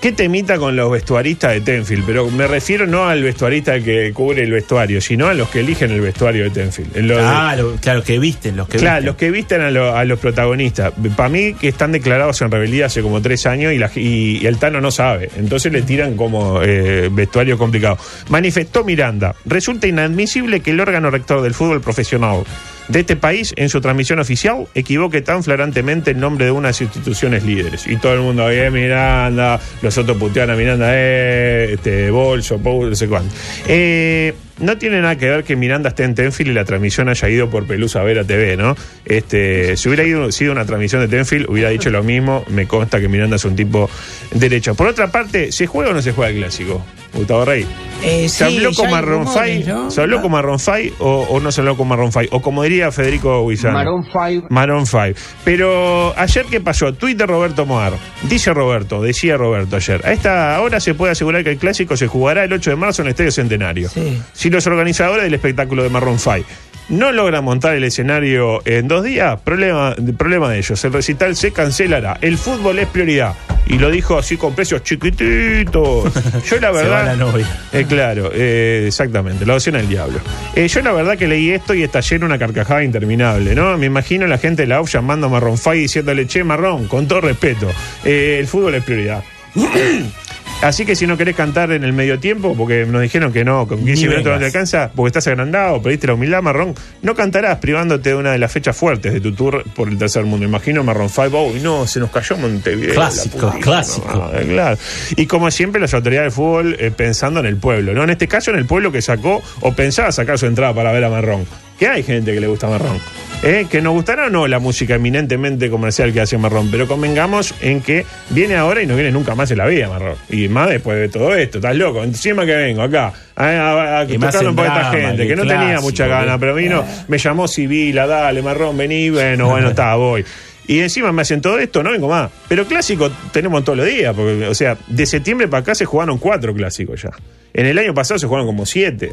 ¿qué 0.00 0.12
temita 0.12 0.56
con 0.58 0.76
los 0.76 0.90
vestuaristas 0.90 1.52
de 1.52 1.60
Tenfield? 1.60 2.04
Pero 2.06 2.30
me 2.30 2.46
refiero 2.46 2.86
no 2.86 3.06
al 3.08 3.22
vestuarista 3.22 3.80
que 3.80 4.12
cubre 4.12 4.42
el 4.42 4.52
vestuario, 4.52 5.00
sino 5.00 5.26
a 5.28 5.34
los 5.34 5.48
que 5.48 5.60
eligen 5.60 5.90
el 5.90 6.00
vestuario 6.00 6.44
de 6.44 6.50
Tenfield. 6.50 6.92
De- 6.92 7.14
Ah, 7.20 7.54
lo- 7.56 7.76
claro, 7.76 8.02
que 8.02 8.18
visten, 8.18 8.56
los 8.56 8.68
que 8.68 8.78
Claro, 8.78 8.96
visten. 8.96 9.06
los 9.06 9.16
que 9.16 9.30
visten 9.30 9.60
a, 9.62 9.70
lo- 9.70 9.96
a 9.96 10.04
los 10.04 10.18
protagonistas. 10.20 10.92
Para 11.16 11.28
mí 11.28 11.54
que 11.54 11.68
están 11.68 11.92
declarados 11.92 12.40
en 12.42 12.50
rebeldía 12.50 12.86
hace 12.86 13.02
como 13.02 13.20
tres 13.22 13.46
años 13.46 13.72
y, 13.72 13.78
la- 13.78 13.90
y- 13.94 14.38
y 14.42 14.46
el 14.46 14.58
Tano 14.58 14.80
no 14.80 14.90
sabe. 14.90 15.30
Entonces 15.36 15.72
le 15.72 15.82
tiran 15.82 16.16
como 16.16 16.62
eh, 16.62 17.08
vestuario 17.12 17.58
complicado. 17.58 17.98
Manifestó 18.28 18.84
Miranda, 18.84 19.34
resulta 19.44 19.86
inadmisible 19.86 20.60
que 20.60 20.70
el 20.72 20.80
órgano 20.80 21.10
rector 21.10 21.42
del 21.42 21.54
fútbol 21.54 21.80
profesional 21.80 22.44
de 22.88 23.00
este 23.00 23.16
país, 23.16 23.52
en 23.56 23.68
su 23.68 23.80
transmisión 23.80 24.18
oficial, 24.18 24.66
equivoque 24.74 25.22
tan 25.22 25.42
flagrantemente 25.42 26.12
el 26.12 26.20
nombre 26.20 26.46
de 26.46 26.50
unas 26.50 26.80
instituciones 26.80 27.44
líderes. 27.44 27.86
Y 27.86 27.96
todo 27.96 28.14
el 28.14 28.20
mundo, 28.20 28.50
eh, 28.50 28.70
Miranda, 28.70 29.60
los 29.82 29.98
otros 29.98 30.16
putean 30.16 30.50
a 30.50 30.56
Miranda, 30.56 30.88
eh, 30.90 31.74
este, 31.74 32.10
Bolso, 32.10 32.58
Paul, 32.58 32.90
no 32.90 32.96
sé 32.96 33.08
cuánto. 33.08 33.34
Eh, 33.66 34.34
no 34.58 34.78
tiene 34.78 35.00
nada 35.00 35.16
que 35.16 35.28
ver 35.28 35.44
que 35.44 35.56
Miranda 35.56 35.90
esté 35.90 36.04
en 36.04 36.14
Tenfield 36.14 36.50
y 36.50 36.54
la 36.54 36.64
transmisión 36.64 37.08
haya 37.08 37.28
ido 37.28 37.50
por 37.50 37.66
Pelusa 37.66 38.02
Vera 38.02 38.24
TV, 38.24 38.56
¿no? 38.56 38.76
Este, 39.04 39.76
si 39.76 39.88
hubiera 39.88 40.04
ido, 40.04 40.30
sido 40.32 40.52
una 40.52 40.64
transmisión 40.64 41.02
de 41.02 41.08
Tenfield, 41.08 41.48
hubiera 41.48 41.70
dicho 41.70 41.90
lo 41.90 42.02
mismo. 42.02 42.44
Me 42.48 42.66
consta 42.66 43.00
que 43.00 43.08
Miranda 43.08 43.36
es 43.36 43.44
un 43.44 43.56
tipo 43.56 43.90
derecho. 44.32 44.74
Por 44.74 44.86
otra 44.86 45.08
parte, 45.08 45.52
¿se 45.52 45.66
juega 45.66 45.90
o 45.90 45.94
no 45.94 46.02
se 46.02 46.12
juega 46.12 46.30
el 46.30 46.38
clásico? 46.38 46.84
Gustavo 47.12 47.44
Rey. 47.44 47.66
Eh, 48.04 48.28
¿Se 48.28 48.48
sí, 48.48 48.56
habló 48.56 48.72
con 48.74 48.90
Marron 48.90 49.26
Fay? 49.26 49.64
¿no? 49.64 49.90
¿Se 49.90 50.02
habló 50.02 50.20
con 50.20 50.30
Marron 50.30 50.60
Fay 50.60 50.92
o, 50.98 51.22
o 51.30 51.40
no 51.40 51.50
se 51.50 51.62
habló 51.62 51.76
con 51.76 51.88
Marron 51.88 52.12
Fay? 52.12 52.28
O 52.30 52.42
como 52.42 52.62
diría 52.62 52.92
Federico 52.92 53.42
Huizano. 53.42 53.74
Maroon 53.74 54.04
5. 54.04 54.48
Maroon 54.50 54.86
5. 54.86 55.18
Pero 55.44 56.12
ayer, 56.16 56.44
¿qué 56.50 56.60
pasó? 56.60 56.92
Tweet 56.92 57.14
de 57.14 57.26
Roberto 57.26 57.64
Moar. 57.64 57.94
Dice 58.28 58.52
Roberto, 58.52 59.02
decía 59.02 59.36
Roberto 59.36 59.76
ayer. 59.76 60.02
A 60.04 60.12
esta 60.12 60.60
hora 60.60 60.78
se 60.80 60.94
puede 60.94 61.12
asegurar 61.12 61.42
que 61.42 61.50
el 61.50 61.58
clásico 61.58 61.96
se 61.96 62.06
jugará 62.06 62.44
el 62.44 62.52
8 62.52 62.70
de 62.70 62.76
marzo 62.76 63.02
en 63.02 63.08
el 63.08 63.10
Estadio 63.12 63.32
Centenario. 63.32 63.88
Sí. 63.88 64.20
Si 64.46 64.50
los 64.50 64.64
organizadores 64.68 65.24
del 65.24 65.34
espectáculo 65.34 65.82
de 65.82 65.88
Maroon 65.88 66.20
5 66.20 66.44
no 66.90 67.10
logran 67.10 67.42
montar 67.42 67.74
el 67.74 67.82
escenario 67.82 68.62
en 68.64 68.86
dos 68.86 69.02
días, 69.02 69.40
problema, 69.40 69.96
problema 70.16 70.48
de 70.48 70.58
ellos. 70.58 70.84
El 70.84 70.92
recital 70.92 71.34
se 71.34 71.50
cancelará. 71.50 72.16
El 72.20 72.38
fútbol 72.38 72.78
es 72.78 72.86
prioridad. 72.86 73.34
Y 73.66 73.80
lo 73.80 73.90
dijo 73.90 74.16
así 74.16 74.36
con 74.36 74.54
precios 74.54 74.84
chiquititos. 74.84 76.14
Yo 76.48 76.60
la 76.60 76.60
Se 76.60 76.60
va 76.60 76.70
verdad. 76.70 77.06
la 77.06 77.16
novia. 77.16 77.44
Eh, 77.72 77.86
claro, 77.88 78.30
eh, 78.32 78.84
exactamente, 78.86 79.44
la 79.44 79.54
opción 79.54 79.74
del 79.74 79.88
diablo. 79.88 80.20
Eh, 80.54 80.68
yo 80.68 80.80
la 80.80 80.92
verdad 80.92 81.18
que 81.18 81.26
leí 81.26 81.50
esto 81.50 81.74
y 81.74 81.82
estallé 81.82 82.14
en 82.14 82.22
una 82.22 82.38
carcajada 82.38 82.84
interminable, 82.84 83.52
¿no? 83.56 83.76
Me 83.76 83.86
imagino 83.86 84.28
la 84.28 84.38
gente 84.38 84.62
de 84.62 84.68
la 84.68 84.80
UF 84.80 84.92
llamando 84.92 85.26
a 85.26 85.30
Marrón 85.30 85.58
Fay 85.58 85.80
diciéndole, 85.80 86.28
che, 86.28 86.44
Marrón, 86.44 86.86
con 86.86 87.08
todo 87.08 87.20
respeto, 87.20 87.68
el 88.04 88.46
fútbol 88.46 88.76
es 88.76 88.84
prioridad. 88.84 89.24
Así 90.62 90.86
que 90.86 90.96
si 90.96 91.06
no 91.06 91.16
querés 91.16 91.36
cantar 91.36 91.70
en 91.70 91.84
el 91.84 91.92
medio 91.92 92.18
tiempo, 92.18 92.54
porque 92.56 92.86
nos 92.86 93.02
dijeron 93.02 93.32
que 93.32 93.44
no, 93.44 93.68
con 93.68 93.84
15 93.84 93.92
Ni 93.92 94.08
minutos 94.08 94.32
no 94.32 94.38
te 94.38 94.46
alcanza, 94.46 94.90
porque 94.94 95.08
estás 95.08 95.26
agrandado, 95.26 95.82
pediste 95.82 96.06
la 96.06 96.14
humildad, 96.14 96.42
Marrón, 96.42 96.74
no 97.02 97.14
cantarás 97.14 97.58
privándote 97.58 98.10
de 98.10 98.14
una 98.14 98.32
de 98.32 98.38
las 98.38 98.50
fechas 98.50 98.74
fuertes 98.76 99.12
de 99.12 99.20
tu 99.20 99.32
tour 99.32 99.64
por 99.74 99.88
el 99.88 99.98
tercer 99.98 100.24
mundo. 100.24 100.46
Imagino 100.46 100.82
Marrón 100.82 101.10
5, 101.10 101.42
uy, 101.44 101.60
no, 101.60 101.86
se 101.86 102.00
nos 102.00 102.10
cayó 102.10 102.36
Montevideo. 102.38 102.94
Clásico, 102.94 103.54
clásico. 103.60 104.18
madre, 104.18 104.46
claro. 104.46 104.78
Y 105.16 105.26
como 105.26 105.50
siempre, 105.50 105.80
las 105.80 105.92
autoridades 105.94 106.32
de 106.32 106.34
fútbol 106.34 106.76
eh, 106.80 106.90
pensando 106.90 107.40
en 107.40 107.46
el 107.46 107.58
pueblo, 107.58 107.92
¿no? 107.92 108.02
En 108.04 108.10
este 108.10 108.26
caso, 108.26 108.50
en 108.50 108.56
el 108.56 108.66
pueblo 108.66 108.90
que 108.90 109.02
sacó 109.02 109.42
o 109.60 109.72
pensaba 109.72 110.10
sacar 110.10 110.38
su 110.38 110.46
entrada 110.46 110.74
para 110.74 110.90
ver 110.90 111.04
a 111.04 111.10
Marrón. 111.10 111.46
Que 111.78 111.88
hay 111.88 112.02
gente 112.02 112.32
que 112.32 112.40
le 112.40 112.46
gusta 112.46 112.68
Marrón. 112.68 112.98
¿Eh? 113.42 113.66
Que 113.70 113.82
nos 113.82 113.92
gustará 113.92 114.26
o 114.26 114.30
no 114.30 114.48
la 114.48 114.58
música 114.58 114.94
eminentemente 114.94 115.68
comercial 115.68 116.10
que 116.12 116.22
hace 116.22 116.38
Marrón, 116.38 116.70
pero 116.70 116.88
convengamos 116.88 117.54
en 117.60 117.82
que 117.82 118.06
viene 118.30 118.56
ahora 118.56 118.82
y 118.82 118.86
no 118.86 118.94
viene 118.94 119.10
nunca 119.12 119.34
más 119.34 119.50
en 119.50 119.58
la 119.58 119.66
vida 119.66 119.88
Marrón. 119.90 120.14
Y 120.30 120.48
más 120.48 120.70
después 120.70 120.98
de 120.98 121.08
todo 121.10 121.34
esto, 121.34 121.58
estás 121.58 121.76
loco. 121.76 122.02
Encima 122.02 122.46
que 122.46 122.54
vengo 122.56 122.80
acá 122.82 123.12
a, 123.34 123.44
a- 123.44 124.00
a 124.00 124.06
tocarlo 124.06 124.56
por 124.56 124.64
esta 124.66 124.90
gente, 124.90 125.28
que 125.28 125.36
no 125.36 125.42
tenía 125.42 125.80
mucha 125.80 126.06
gana, 126.06 126.38
pero 126.38 126.54
vino, 126.54 126.82
me 127.08 127.18
llamó 127.18 127.46
Sibila, 127.46 128.06
dale 128.06 128.40
Marrón, 128.40 128.74
vení, 128.78 129.10
bueno, 129.10 129.48
bueno, 129.50 129.68
está, 129.70 129.94
voy. 129.96 130.24
Y 130.68 130.80
encima 130.80 131.12
me 131.12 131.22
hacen 131.22 131.40
todo 131.42 131.58
esto, 131.58 131.82
no 131.82 131.90
vengo 131.90 132.08
más. 132.08 132.30
Pero 132.48 132.64
clásico 132.66 133.10
tenemos 133.32 133.62
todos 133.64 133.76
los 133.78 133.86
días, 133.86 134.14
porque, 134.16 134.46
o 134.48 134.54
sea, 134.54 134.76
de 134.88 135.04
septiembre 135.06 135.46
para 135.46 135.60
acá 135.60 135.74
se 135.74 135.84
jugaron 135.84 136.16
cuatro 136.18 136.54
clásicos 136.54 137.02
ya. 137.02 137.10
En 137.52 137.66
el 137.66 137.78
año 137.78 137.92
pasado 137.94 138.18
se 138.18 138.26
jugaron 138.26 138.46
como 138.46 138.64
siete. 138.66 139.12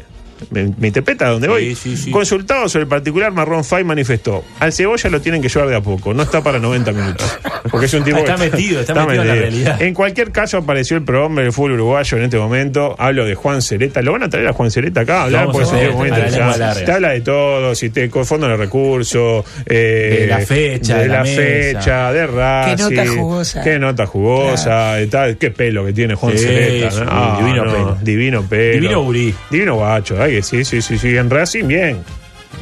¿Me, 0.50 0.70
me 0.78 0.88
interpreta 0.88 1.26
a 1.26 1.30
dónde 1.30 1.48
voy? 1.48 1.74
Sí, 1.74 1.96
sí, 1.96 2.04
sí. 2.04 2.10
Consultado 2.10 2.68
sobre 2.68 2.82
el 2.84 2.88
particular, 2.88 3.32
Marrón 3.32 3.64
Fay 3.64 3.84
manifestó: 3.84 4.44
al 4.60 4.72
cebolla 4.72 5.10
lo 5.10 5.20
tienen 5.20 5.42
que 5.42 5.48
llevar 5.48 5.68
de 5.68 5.76
a 5.76 5.80
poco, 5.80 6.14
no 6.14 6.22
está 6.22 6.42
para 6.42 6.58
90 6.58 6.92
minutos. 6.92 7.38
Porque 7.70 7.86
es 7.86 7.94
un 7.94 8.04
tipo. 8.04 8.18
Está 8.18 8.34
que- 8.36 8.50
metido, 8.50 8.80
está 8.80 8.94
metido 8.94 9.22
en 9.22 9.28
la 9.28 9.34
realidad. 9.34 9.82
En 9.82 9.94
cualquier 9.94 10.30
caso, 10.32 10.58
apareció 10.58 10.96
el 10.96 11.04
programa 11.04 11.42
del 11.42 11.52
fútbol 11.52 11.72
uruguayo 11.72 12.18
en 12.18 12.24
este 12.24 12.36
momento. 12.38 12.94
Hablo 12.98 13.24
de 13.24 13.34
Juan 13.34 13.62
Cereta. 13.62 14.02
¿Lo 14.02 14.12
van 14.12 14.22
a 14.24 14.28
traer 14.28 14.48
a 14.48 14.52
Juan 14.52 14.70
Cereta 14.70 15.00
acá? 15.00 15.20
a 15.20 15.24
Hablar 15.24 15.46
Vamos 15.46 15.62
porque 15.62 15.66
es 15.68 15.82
un 15.82 15.86
tipo 15.88 15.98
muy 15.98 16.08
interesante. 16.08 16.84
Te 16.84 16.92
habla 16.92 17.10
de 17.10 17.20
todo, 17.20 17.74
si 17.74 17.90
te 17.90 18.08
de 18.08 18.56
recursos, 18.56 19.44
eh, 19.66 20.18
De 20.20 20.26
la 20.26 20.38
fecha, 20.40 20.96
de 20.96 21.02
de 21.02 21.08
la 21.08 21.14
la 21.18 21.22
mesa. 21.22 21.40
fecha, 21.80 22.12
de 22.12 22.26
Racing. 22.26 22.84
nota 22.84 23.06
jugosa. 23.06 23.62
Qué 23.62 23.78
nota 23.78 24.06
jugosa. 24.06 25.00
y 25.02 25.06
tal. 25.06 25.36
Qué 25.36 25.50
pelo 25.50 25.84
que 25.84 25.92
tiene 25.92 26.14
Juan 26.14 26.32
Sí, 26.38 26.44
Cereta. 26.44 27.04
Ah, 27.08 27.36
divino 27.40 27.64
no, 27.64 27.72
pelo. 27.72 27.98
Divino 28.02 28.42
pelo. 28.42 28.72
Divino 28.74 29.02
gurí. 29.02 29.34
Divino 29.50 29.74
guacho. 29.76 30.20
ay, 30.20 30.33
sí, 30.42 30.64
sí, 30.64 30.82
sí, 30.82 30.98
sí. 30.98 31.16
En 31.16 31.30
Racing, 31.30 31.66
bien. 31.66 31.98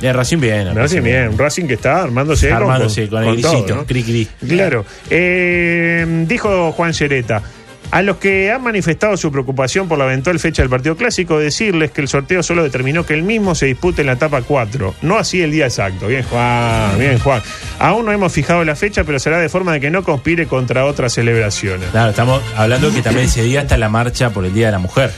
En 0.01 0.15
Racing 0.15 0.39
bien. 0.39 0.67
En 0.69 0.75
Racing, 0.77 1.03
bien. 1.03 1.37
Racing 1.39 1.67
que 1.67 1.75
está 1.75 2.03
armándose 2.03 2.49
con- 2.49 2.57
Armándose 2.59 3.09
con, 3.09 3.25
el 3.25 3.41
todo, 3.41 3.53
grisito, 3.53 3.75
¿no? 3.77 3.87
cri 3.87 4.03
cri. 4.03 4.29
Claro. 4.49 4.85
Eh, 5.11 6.25
dijo 6.27 6.73
Juan 6.73 6.95
Cereta. 6.95 7.43
A 7.91 8.01
los 8.01 8.17
que 8.17 8.51
han 8.51 8.63
manifestado 8.63 9.19
su 9.19 9.31
preocupación 9.31 9.87
por 9.87 9.99
la 9.99 10.07
eventual 10.07 10.39
fecha 10.41 10.63
del 10.63 10.71
partido 10.71 10.97
clásico, 10.97 11.39
decirles 11.39 11.91
que 11.91 12.01
el 12.01 12.09
sorteo 12.09 12.43
solo 12.43 12.63
determinó 12.63 13.05
que 13.05 13.13
el 13.13 13.23
mismo 13.23 13.55
se 13.55 13.67
dispute 13.67 14.01
en 14.01 14.07
la 14.07 14.15
etapa 14.15 14.41
4, 14.41 14.95
no 15.03 15.19
así 15.19 15.43
el 15.43 15.51
día 15.51 15.67
exacto. 15.67 16.07
Bien, 16.07 16.23
Juan, 16.23 16.99
bien, 16.99 17.19
Juan. 17.19 17.43
Aún 17.79 18.07
no 18.07 18.13
hemos 18.13 18.33
fijado 18.33 18.65
la 18.65 18.77
fecha, 18.77 19.05
pero 19.05 19.19
será 19.19 19.37
de 19.41 19.51
forma 19.51 19.75
de 19.75 19.81
que 19.81 19.91
no 19.91 20.05
conspire 20.05 20.47
contra 20.47 20.87
otras 20.87 21.13
celebraciones. 21.13 21.91
Claro, 21.91 22.11
estamos 22.13 22.43
hablando 22.57 22.91
que 22.95 23.03
también 23.03 23.27
ese 23.27 23.43
día 23.43 23.61
está 23.61 23.77
la 23.77 23.91
marcha 23.91 24.31
por 24.31 24.47
el 24.47 24.55
Día 24.55 24.67
de 24.67 24.73
la 24.73 24.79
Mujer. 24.79 25.11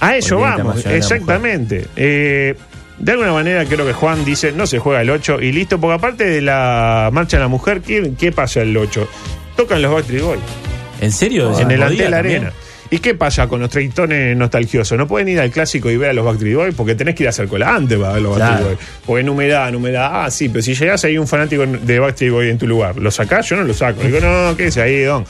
A 0.00 0.16
eso 0.16 0.36
el 0.36 0.40
vamos, 0.42 0.84
la 0.84 0.96
exactamente. 0.96 1.86
Eh, 1.96 2.54
de 2.98 3.12
alguna 3.12 3.32
manera 3.32 3.64
creo 3.64 3.86
que 3.86 3.92
Juan 3.92 4.24
dice, 4.24 4.52
no 4.52 4.66
se 4.66 4.78
juega 4.78 5.00
el 5.02 5.10
8 5.10 5.40
y 5.40 5.52
listo, 5.52 5.80
porque 5.80 5.94
aparte 5.94 6.24
de 6.24 6.40
la 6.42 7.10
marcha 7.12 7.36
de 7.38 7.42
la 7.44 7.48
mujer, 7.48 7.80
¿qué, 7.80 8.12
qué 8.18 8.32
pasa 8.32 8.60
el 8.62 8.76
8? 8.76 9.08
Tocan 9.56 9.80
los 9.82 9.92
Backstreet 9.92 10.22
Boys 10.22 10.40
¿En 11.00 11.12
serio? 11.12 11.58
en 11.58 11.70
el 11.70 11.80
¿Podía 11.80 11.86
Antel 11.86 12.10
también? 12.10 12.36
Arena. 12.44 12.52
¿Y 12.92 12.98
qué 12.98 13.14
pasa 13.14 13.46
con 13.46 13.60
los 13.60 13.70
treintones 13.70 14.36
nostalgiosos? 14.36 14.98
No 14.98 15.06
pueden 15.06 15.28
ir 15.28 15.38
al 15.38 15.50
clásico 15.50 15.90
y 15.90 15.96
ver 15.96 16.10
a 16.10 16.12
los 16.12 16.24
Backstreet 16.24 16.56
Boys 16.56 16.74
porque 16.74 16.94
tenés 16.96 17.14
que 17.14 17.22
ir 17.22 17.28
a 17.28 17.30
hacer 17.30 17.46
cola 17.46 17.74
antes 17.74 17.96
para 17.98 18.14
ver 18.14 18.22
los 18.22 18.36
Claro. 18.36 18.50
Backstreet 18.52 18.78
Boys. 18.78 18.88
Porque 19.06 19.20
en 19.20 19.28
humedad, 19.28 19.68
en 19.68 19.76
humedad, 19.76 20.10
ah, 20.24 20.30
sí, 20.30 20.48
pero 20.48 20.60
si 20.62 20.74
llegás 20.74 21.04
ahí 21.04 21.16
un 21.16 21.28
fanático 21.28 21.64
de 21.66 21.98
Backstreet 22.00 22.32
Boys 22.32 22.50
en 22.50 22.58
tu 22.58 22.66
lugar, 22.66 22.96
¿lo 22.96 23.10
sacás? 23.10 23.48
Yo 23.48 23.56
no 23.56 23.62
lo 23.64 23.72
saco. 23.74 24.02
Digo, 24.02 24.18
no, 24.20 24.56
quédese 24.56 24.82
ahí, 24.82 25.02
don. 25.02 25.24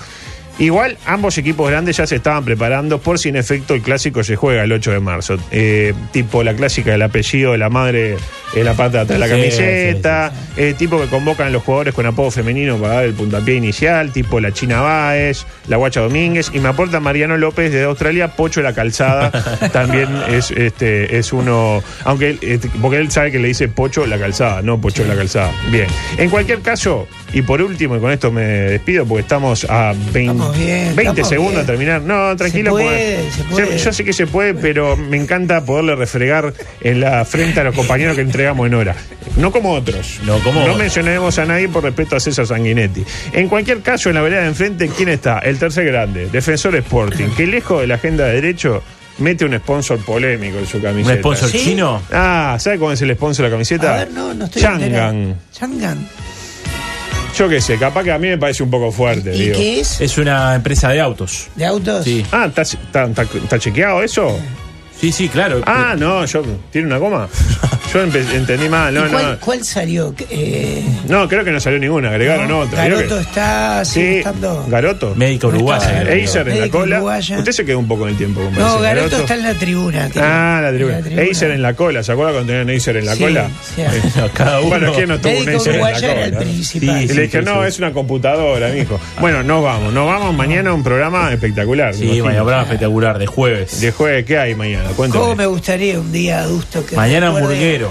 Igual, 0.61 0.99
ambos 1.07 1.39
equipos 1.39 1.71
grandes 1.71 1.97
ya 1.97 2.07
se 2.07 2.17
estaban 2.17 2.45
preparando 2.45 2.99
por 2.99 3.19
si 3.19 3.31
en 3.31 3.37
efecto 3.37 3.73
el 3.73 3.81
clásico 3.81 4.23
se 4.23 4.37
juega 4.37 4.63
el 4.63 4.71
8 4.71 4.93
de 4.93 5.01
marzo. 5.01 5.39
Eh, 5.51 5.95
tipo 6.13 6.43
la 6.45 6.55
clásica 6.55 6.91
del 6.91 7.01
apellido 7.01 7.53
de 7.53 7.59
la 7.59 7.71
madre 7.71 8.19
la 8.55 8.75
parte 8.75 8.97
de 8.99 9.03
atrás 9.05 9.19
de 9.21 9.27
la 9.27 9.33
camiseta, 9.33 10.33
eh, 10.57 10.75
tipo 10.77 11.01
que 11.01 11.07
convocan 11.07 11.53
los 11.53 11.63
jugadores 11.63 11.95
con 11.95 12.07
apodo 12.07 12.31
femenino 12.31 12.77
para 12.79 12.95
dar 12.95 13.05
el 13.05 13.15
puntapié 13.15 13.55
inicial, 13.55 14.13
tipo 14.13 14.41
la 14.41 14.53
China 14.53 14.81
Báez, 14.81 15.47
la 15.69 15.77
Guacha 15.77 16.01
Domínguez, 16.01 16.51
y 16.53 16.59
me 16.61 16.69
aporta 16.69 17.01
Mariano 17.01 17.37
López 17.37 17.73
de 17.73 17.85
Australia, 17.85 18.29
Pocho 18.37 18.61
la 18.63 18.73
Calzada, 18.75 19.31
también 19.73 20.09
es 20.29 20.51
este 20.51 21.17
es 21.19 21.33
uno, 21.33 21.83
aunque 22.05 22.39
este, 22.41 22.69
porque 22.81 22.99
él 22.99 23.11
sabe 23.11 23.31
que 23.31 23.39
le 23.39 23.49
dice 23.49 23.69
Pocho 23.69 24.07
la 24.07 24.19
Calzada, 24.19 24.63
no 24.63 24.81
Pocho 24.81 25.05
la 25.05 25.15
Calzada. 25.15 25.51
Bien, 25.71 25.87
en 26.19 26.29
cualquier 26.31 26.61
caso, 26.61 27.07
y 27.33 27.43
por 27.43 27.63
último, 27.63 27.97
y 27.97 28.01
con 28.01 28.11
esto 28.11 28.31
me 28.33 28.43
despido 28.43 29.07
porque 29.07 29.23
estamos 29.23 29.65
a 29.69 29.93
20, 30.13 30.21
Estamos 30.21 30.59
bien, 30.59 30.97
20 30.97 31.01
estamos 31.03 31.29
segundos 31.29 31.53
bien. 31.55 31.63
a 31.65 31.67
terminar. 31.67 32.03
No, 32.03 32.37
tranquilo. 32.37 32.77
Se 32.77 32.83
porque- 32.83 32.85
puede, 32.85 33.31
se 33.31 33.43
puede. 33.45 33.79
Yo 33.79 33.93
sé 33.93 34.05
que 34.05 34.13
se 34.13 34.27
puede, 34.27 34.55
pero 34.55 34.97
me 34.97 35.17
encanta 35.17 35.65
poderle 35.65 35.95
refregar 35.95 36.53
en 36.81 37.01
la 37.01 37.25
frente 37.25 37.61
a 37.61 37.65
los 37.65 37.75
compañeros 37.75 38.17
que 38.17 38.23
entregamos 38.41 38.67
en 38.67 38.75
hora. 38.75 38.97
No 39.37 39.53
como 39.53 39.73
otros. 39.75 40.19
No 40.25 40.39
como 40.41 40.67
No 40.67 40.75
mencionaremos 40.77 41.39
a 41.39 41.45
nadie 41.45 41.69
por 41.69 41.85
respeto 41.85 42.17
a 42.17 42.21
César 42.21 42.47
Sanguinetti. 42.47 43.05
En 43.33 43.49
cualquier 43.49 43.81
caso, 43.83 44.09
en 44.09 44.15
la 44.15 44.23
vereda 44.23 44.41
de 44.43 44.49
enfrente, 44.49 44.89
¿quién 44.89 45.11
está? 45.11 45.39
El 45.41 45.59
tercer 45.59 45.85
grande, 45.85 46.29
Defensor 46.31 46.75
Sporting, 46.77 47.29
que 47.37 47.47
lejos 47.47 47.83
de 47.83 47.87
la 47.87 47.97
agenda 47.97 48.25
de 48.25 48.35
derecho 48.35 48.83
mete 49.19 49.45
un 49.45 49.55
sponsor 49.59 49.99
polémico 50.05 50.59
en 50.59 50.67
su 50.67 50.79
¿Un 50.79 50.83
camiseta. 50.83 51.19
sponsor 51.19 51.51
¿Sí? 51.51 51.59
chino? 51.59 52.03
Ah, 52.11 52.57
¿sabe 52.59 52.79
cómo 52.79 52.93
es 52.93 53.03
el 53.03 53.15
sponsor 53.15 53.45
de 53.45 53.51
la 53.51 53.55
camiseta? 53.55 53.95
A 53.95 53.99
ver, 53.99 54.11
no, 54.13 54.33
no 54.33 54.47
estoy 54.47 54.63
Changan. 54.63 55.37
Changan. 55.53 56.09
Yo 57.37 57.49
qué 57.49 57.61
sé, 57.61 57.77
capaz 57.79 58.03
que 58.05 58.13
a 58.13 58.19
mí 58.19 58.29
me 58.29 58.39
parece 58.39 58.63
un 58.63 58.71
poco 58.71 58.91
fuerte, 58.91 59.35
¿Y 59.35 59.41
digo. 59.45 59.57
qué 59.59 59.81
es? 59.81 60.01
Es 60.01 60.19
una 60.19 60.55
empresa 60.55 60.89
de 60.91 61.01
autos. 61.01 61.49
¿De 61.55 61.65
autos? 61.65 62.05
Sí. 62.05 62.25
Ah, 62.33 62.47
¿está, 62.49 62.63
está, 62.63 63.05
está- 63.05 63.23
está 63.23 63.59
chequeado 63.59 64.03
eso? 64.03 64.39
Sí, 65.01 65.13
sí, 65.13 65.29
claro. 65.29 65.63
Ah, 65.67 65.95
no, 65.99 66.25
yo. 66.27 66.43
¿Tiene 66.71 66.87
una 66.89 66.99
coma? 66.99 67.29
Yo 67.93 68.03
entendí 68.05 68.69
mal, 68.69 68.95
no, 68.95 69.05
¿Y 69.05 69.11
cuál, 69.11 69.33
no. 69.33 69.39
cuál 69.41 69.65
salió? 69.65 70.15
Eh, 70.31 70.81
No, 71.09 71.29
creo 71.29 71.43
que 71.45 71.51
no 71.51 71.59
salió 71.59 71.77
ninguna, 71.81 72.11
agregaron 72.11 72.47
no, 72.47 72.61
otra. 72.61 72.85
Garoto 72.85 73.17
que- 73.17 73.21
está 73.23 73.85
Sí. 73.85 74.23
Garoto. 74.69 75.13
Médica 75.17 75.49
No 75.49 75.55
uruguaya. 75.55 76.03
Eiser 76.13 76.43
en 76.43 76.55
la 76.55 76.61
Médico 76.61 76.79
cola. 76.79 76.97
uruguaya. 76.99 77.39
Usted 77.39 77.51
se 77.51 77.65
quedó 77.65 77.81
un 77.81 77.89
poco 77.89 78.05
en 78.05 78.11
el 78.11 78.17
tiempo. 78.17 78.49
No. 78.57 78.79
Garoto 78.79 79.17
está 79.17 79.35
en 79.35 79.43
la 79.43 79.55
tribuna. 79.55 80.09
creo. 80.09 80.25
Ah, 80.25 80.61
la 80.63 80.69
tribuna. 80.73 80.99
En 80.99 81.01
la 81.01 81.05
tribuna. 81.05 81.23
Eiser 81.27 81.51
en 81.51 81.63
la 81.63 81.75
cola, 81.75 82.05
¿se 82.05 82.13
acuerda 82.13 82.31
cuando 82.31 82.53
tenían 82.53 82.71
Eiser 82.71 82.97
en 82.97 83.07
la 83.07 83.15
Sí, 83.17 83.23
cola? 83.25 83.49
sí. 83.75 83.83
No, 84.21 84.29
cada 84.35 84.61
uno. 84.61 84.69
Bueno, 84.69 84.93
¿quién 84.93 85.09
no 85.09 85.19
tuvo 85.19 85.33
un 85.33 85.45
Médico 85.45 85.51
Eiser 85.65 85.75
en 85.75 85.81
la 85.81 85.87
uruguaya 85.89 86.13
era 86.13 86.25
el 86.27 86.31
cola? 86.31 86.43
principal. 86.45 86.99
Sí, 87.01 87.05
Y 87.05 87.09
le 87.17 87.23
dije, 87.23 87.39
sí, 87.41 87.45
no, 87.45 87.63
sí. 87.63 87.69
es 87.71 87.79
una 87.81 87.93
computadora, 87.93 88.69
mijo. 88.69 89.01
Bueno, 89.21 89.43
nos 89.43 89.65
vamos. 89.65 89.93
Nos 89.93 90.07
vamos 90.07 90.33
mañana 90.37 90.71
a 90.71 90.75
un 90.75 90.85
programa 90.85 91.33
espectacular. 91.33 91.93
Sí, 91.93 92.23
mañana 92.23 92.43
programa 92.45 92.63
espectacular, 92.63 93.19
de 93.19 93.27
jueves. 93.27 93.81
De 93.81 93.91
jueves, 93.91 94.25
¿qué 94.27 94.39
hay 94.39 94.55
mañana? 94.55 94.90
Cuéntame. 94.97 95.23
¿Cómo 95.23 95.37
me 95.37 95.47
gustaría 95.47 95.99
un 95.99 96.13
día 96.13 96.41
adusto 96.41 96.85
que 96.87 96.97
Mañana 96.97 97.29
hamburguero. 97.29 97.91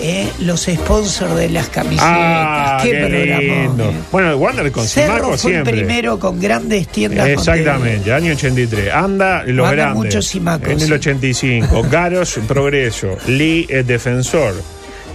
eh, 0.00 0.28
los 0.40 0.62
sponsors 0.64 1.34
de 1.36 1.48
las 1.50 1.68
camisetas. 1.68 2.06
Ah, 2.08 2.80
qué, 2.82 2.90
qué 2.92 2.98
programón, 2.98 3.40
lindo. 3.68 3.84
eh. 3.90 3.94
Bueno, 4.12 4.36
Wander 4.36 4.70
con 4.72 4.86
Cerro 4.86 5.14
Simaco 5.14 5.28
fue 5.38 5.50
siempre. 5.50 5.72
el 5.72 5.78
primero 5.86 6.18
con 6.18 6.40
grandes 6.40 6.88
tiendas. 6.88 7.26
Exactamente, 7.28 8.12
año 8.12 8.32
83. 8.32 8.92
Anda 8.92 9.42
los 9.44 9.66
Anda 9.68 9.70
grandes. 9.84 10.04
muchos 10.04 10.26
Simacos, 10.26 10.68
En 10.68 10.80
el 10.80 10.86
sí. 10.86 10.92
85. 10.92 11.82
Garos, 11.90 12.38
Progreso. 12.46 13.16
Lee, 13.26 13.66
eh, 13.68 13.82
Defensor. 13.84 14.54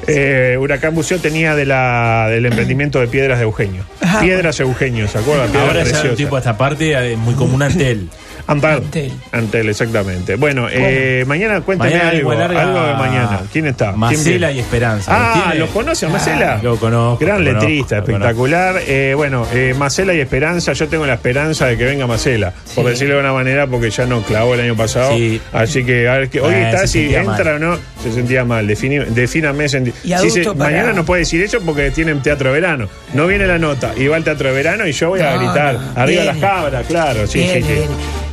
Eh, 0.06 0.58
Huracán 0.60 0.94
Buceo 0.94 1.18
tenía 1.20 1.56
de 1.56 1.66
la, 1.66 2.28
del 2.30 2.46
emprendimiento 2.46 3.00
de 3.00 3.08
Piedras 3.08 3.38
de 3.38 3.46
Eugenio. 3.46 3.86
Ah, 4.02 4.20
Piedras 4.22 4.60
Eugenio, 4.60 5.08
¿se 5.08 5.18
acuerdan? 5.18 5.50
Piedras 5.50 5.68
Ahora 5.94 6.04
ya 6.04 6.10
un 6.10 6.16
tipo 6.18 6.36
a 6.36 6.40
esta 6.40 6.58
parte 6.58 6.92
eh, 6.92 7.16
muy 7.16 7.34
común 7.36 7.62
Antel. 7.64 8.10
Antel. 8.48 8.72
Antel. 8.78 9.12
Antel, 9.32 9.70
exactamente. 9.70 10.36
Bueno, 10.36 10.68
eh, 10.70 11.24
mañana 11.28 11.62
cuénteme 11.62 11.92
Mañana 11.92 12.10
algo, 12.10 12.32
algo 12.32 12.82
de 12.88 12.94
mañana. 12.96 13.42
¿Quién 13.52 13.68
está? 13.68 13.88
¿Quién 13.90 14.00
Macela 14.00 14.48
viene? 14.48 14.54
y 14.54 14.60
Esperanza. 14.60 15.12
Ah, 15.14 15.34
¿Los 15.36 15.44
tiene? 15.44 15.60
¿lo 15.60 15.68
conoce 15.68 16.06
a 16.06 16.10
Macela? 16.10 16.60
Lo 16.62 16.78
conozco. 16.78 17.24
Gran 17.26 17.44
lo 17.44 17.52
conozco, 17.52 17.68
letrista, 17.70 17.96
lo 17.98 18.04
conozco. 18.04 18.22
espectacular. 18.24 18.76
Eh, 18.88 19.14
bueno, 19.16 19.48
eh, 19.54 19.74
Macela 19.78 20.14
y 20.14 20.20
Esperanza, 20.20 20.74
yo 20.74 20.88
tengo 20.88 21.06
la 21.06 21.14
esperanza 21.14 21.68
de 21.68 21.78
que 21.78 21.86
venga 21.86 22.06
Macela, 22.08 22.54
por 22.76 22.86
decirlo 22.86 23.16
de 23.16 23.20
una 23.22 23.34
manera, 23.34 23.68
porque 23.68 23.90
ya 23.90 24.06
no 24.06 24.22
clavó 24.24 24.54
el 24.56 24.62
año 24.62 24.76
pasado. 24.76 25.16
Sí. 25.16 25.42
Así 25.54 25.84
que, 25.86 26.08
a 26.10 26.18
ver, 26.18 26.30
que 26.30 26.42
hoy 26.42 26.54
Eh, 26.54 26.64
está, 26.70 26.80
se 26.82 26.88
si 26.88 27.16
entra 27.16 27.54
mal. 27.54 27.56
o 27.56 27.60
no, 27.60 27.78
se 28.04 28.12
sentía 28.12 28.44
mal. 28.44 28.68
Defini- 28.68 29.06
defíname. 29.06 29.70
senti- 29.70 29.94
Y 30.04 30.14
Si 30.18 30.30
se- 30.30 30.44
para- 30.44 30.56
mañana 30.70 30.92
no 30.94 31.06
puede 31.06 31.22
decir 31.22 31.42
eso 31.42 31.62
porque 31.62 31.92
tienen 31.92 32.22
teatro 32.22 32.50
de 32.52 32.60
verano. 32.60 32.88
No 33.14 33.26
viene 33.28 33.48
la 33.48 33.58
nota 33.58 33.94
y 33.96 34.08
va 34.08 34.18
al 34.18 34.24
teatro 34.24 34.50
de 34.50 34.56
verano 34.56 34.86
y 34.88 34.92
yo 34.92 35.10
voy 35.10 35.22
a 35.22 35.38
gritar. 35.38 35.76
no, 35.76 35.80
Arriba 36.02 36.06
viene. 36.06 36.26
las 36.26 36.38
cabras, 36.38 36.86
claro. 36.88 37.26
Sí, 37.28 37.40
Viene, 37.40 37.62
sí, 37.62 37.68
sí. 37.68 38.24